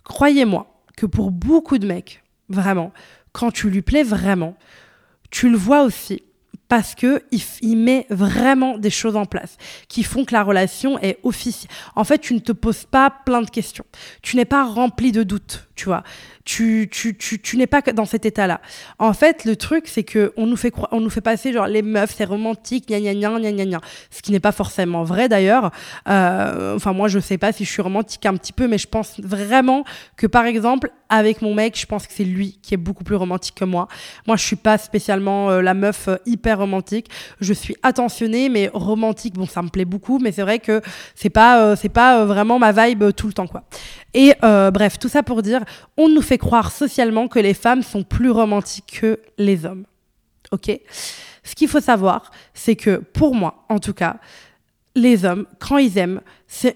[0.04, 2.92] croyez-moi que pour beaucoup de mecs, vraiment,
[3.32, 4.56] quand tu lui plais vraiment,
[5.32, 6.22] tu le vois aussi
[6.68, 7.24] parce que
[7.60, 9.56] il, met vraiment des choses en place
[9.88, 11.72] qui font que la relation est officielle.
[11.96, 13.84] En fait, tu ne te poses pas plein de questions.
[14.22, 16.02] Tu n'es pas rempli de doutes, tu vois
[16.44, 18.60] tu, tu, tu, tu n'es pas dans cet état-là.
[18.98, 21.82] En fait, le truc, c'est que on nous fait on nous fait passer genre les
[21.82, 25.70] meufs, c'est romantique, gna gna gna gna gna Ce qui n'est pas forcément vrai d'ailleurs.
[26.08, 28.86] Euh, enfin, moi, je sais pas si je suis romantique un petit peu, mais je
[28.86, 29.84] pense vraiment
[30.16, 33.16] que par exemple, avec mon mec, je pense que c'est lui qui est beaucoup plus
[33.16, 33.88] romantique que moi.
[34.26, 37.08] Moi, je suis pas spécialement euh, la meuf euh, hyper romantique.
[37.40, 40.82] Je suis attentionnée, mais romantique, bon, ça me plaît beaucoup, mais c'est vrai que
[41.14, 43.64] c'est pas, c'est pas vraiment ma vibe tout le temps, quoi.
[44.14, 45.64] Et bref, tout ça pour dire,
[45.96, 49.84] on nous fait croire socialement que les femmes sont plus romantiques que les hommes.
[50.52, 50.70] Ok?
[51.42, 54.16] Ce qu'il faut savoir, c'est que pour moi, en tout cas,
[54.94, 56.20] les hommes, quand ils aiment,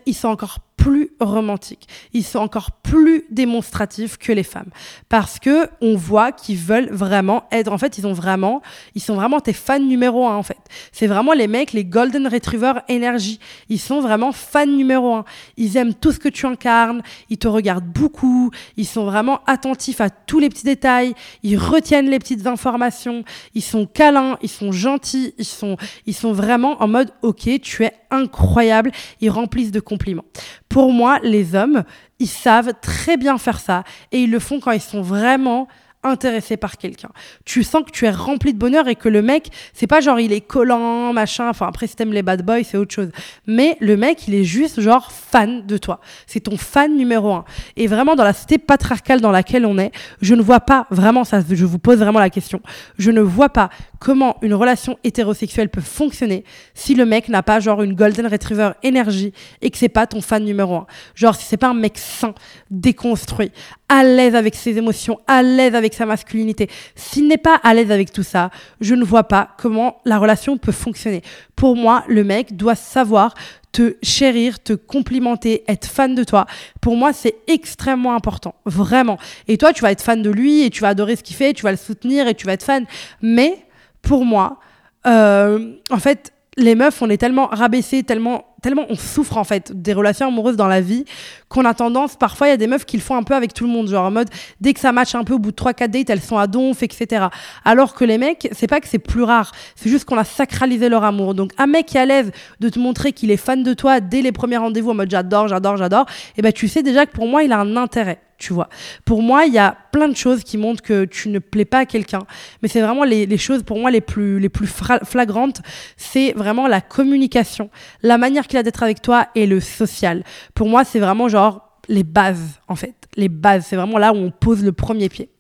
[0.05, 0.59] ils sont encore
[0.89, 1.87] plus romantiques.
[2.15, 4.71] Ils sont encore plus démonstratifs que les femmes
[5.11, 7.71] parce que on voit qu'ils veulent vraiment être.
[7.71, 8.63] En fait, ils ont vraiment,
[8.95, 10.37] ils sont vraiment tes fans numéro un.
[10.37, 10.57] En fait,
[10.91, 13.39] c'est vraiment les mecs, les golden retriever énergie.
[13.69, 15.27] Ils sont vraiment fans numéro un.
[15.59, 17.03] Ils aiment tout ce que tu incarnes.
[17.29, 18.51] Ils te regardent beaucoup.
[18.79, 21.13] Ils sont vraiment attentifs à tous les petits détails.
[21.43, 23.25] Ils retiennent les petites informations.
[23.55, 24.39] Ils sont câlins.
[24.41, 25.35] Ils sont gentils.
[25.37, 25.77] Ils sont,
[26.07, 28.91] ils sont vraiment en mode ok, tu es incroyable.
[29.21, 30.25] Ils remplissent de compliments.
[30.69, 31.85] Pour moi, les hommes,
[32.19, 35.69] ils savent très bien faire ça et ils le font quand ils sont vraiment
[36.03, 37.09] intéressé par quelqu'un.
[37.45, 40.21] Tu sens que tu es rempli de bonheur et que le mec, c'est pas genre
[40.21, 43.11] il est collant, machin, enfin après si t'aimes les bad boys, c'est autre chose.
[43.47, 46.01] Mais le mec, il est juste genre fan de toi.
[46.27, 47.45] C'est ton fan numéro un.
[47.77, 49.93] Et vraiment dans la cité patriarcale dans laquelle on est,
[50.23, 52.61] je ne vois pas vraiment ça, je vous pose vraiment la question,
[52.99, 56.45] je ne vois pas comment une relation hétérosexuelle peut fonctionner
[56.75, 60.21] si le mec n'a pas genre une golden retriever énergie et que c'est pas ton
[60.21, 60.87] fan numéro un.
[61.15, 62.35] Genre si c'est pas un mec sain,
[62.71, 63.51] déconstruit,
[63.89, 66.69] à l'aise avec ses émotions, à l'aise avec sa masculinité.
[66.95, 70.59] S'il n'est pas à l'aise avec tout ça, je ne vois pas comment la relation
[70.59, 71.23] peut fonctionner.
[71.57, 73.35] Pour moi, le mec doit savoir
[73.73, 76.47] te chérir, te complimenter, être fan de toi.
[76.81, 79.19] Pour moi, c'est extrêmement important, vraiment.
[79.47, 81.53] Et toi, tu vas être fan de lui et tu vas adorer ce qu'il fait,
[81.53, 82.87] tu vas le soutenir et tu vas être fan.
[83.21, 83.67] Mais
[84.03, 84.59] pour moi,
[85.07, 89.73] euh, en fait, les meufs, on est tellement rabaissés, tellement, tellement on souffre en fait
[89.81, 91.05] des relations amoureuses dans la vie
[91.49, 93.55] qu'on a tendance, parfois il y a des meufs qui le font un peu avec
[93.55, 94.29] tout le monde, genre en mode
[94.61, 96.83] dès que ça match un peu au bout de 3-4 dates, elles sont à donf,
[96.83, 97.27] etc.
[97.65, 100.89] Alors que les mecs, c'est pas que c'est plus rare, c'est juste qu'on a sacralisé
[100.89, 101.35] leur amour.
[101.35, 104.01] Donc un mec qui est à l'aise de te montrer qu'il est fan de toi
[104.01, 107.07] dès les premiers rendez-vous en mode j'adore, j'adore, j'adore, et eh ben tu sais déjà
[107.07, 108.69] que pour moi il a un intérêt tu vois.
[109.05, 111.81] Pour moi, il y a plein de choses qui montrent que tu ne plais pas
[111.81, 112.23] à quelqu'un,
[112.63, 114.69] mais c'est vraiment les, les, choses pour moi les plus, les plus
[115.05, 115.61] flagrantes,
[115.97, 117.69] c'est vraiment la communication,
[118.03, 120.23] la manière qu'il a d'être avec toi et le social.
[120.55, 122.95] Pour moi, c'est vraiment genre les bases, en fait.
[123.17, 125.31] Les bases, c'est vraiment là où on pose le premier pied.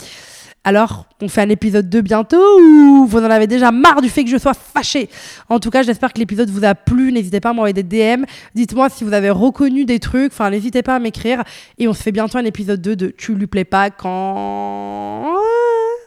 [0.64, 4.24] Alors, on fait un épisode 2 bientôt ou vous en avez déjà marre du fait
[4.24, 5.08] que je sois fâchée?
[5.48, 7.10] En tout cas, j'espère que l'épisode vous a plu.
[7.12, 8.24] N'hésitez pas à m'envoyer des DM.
[8.54, 10.32] Dites-moi si vous avez reconnu des trucs.
[10.32, 11.42] Enfin, n'hésitez pas à m'écrire.
[11.78, 15.37] Et on se fait bientôt un épisode 2 de Tu lui plais pas quand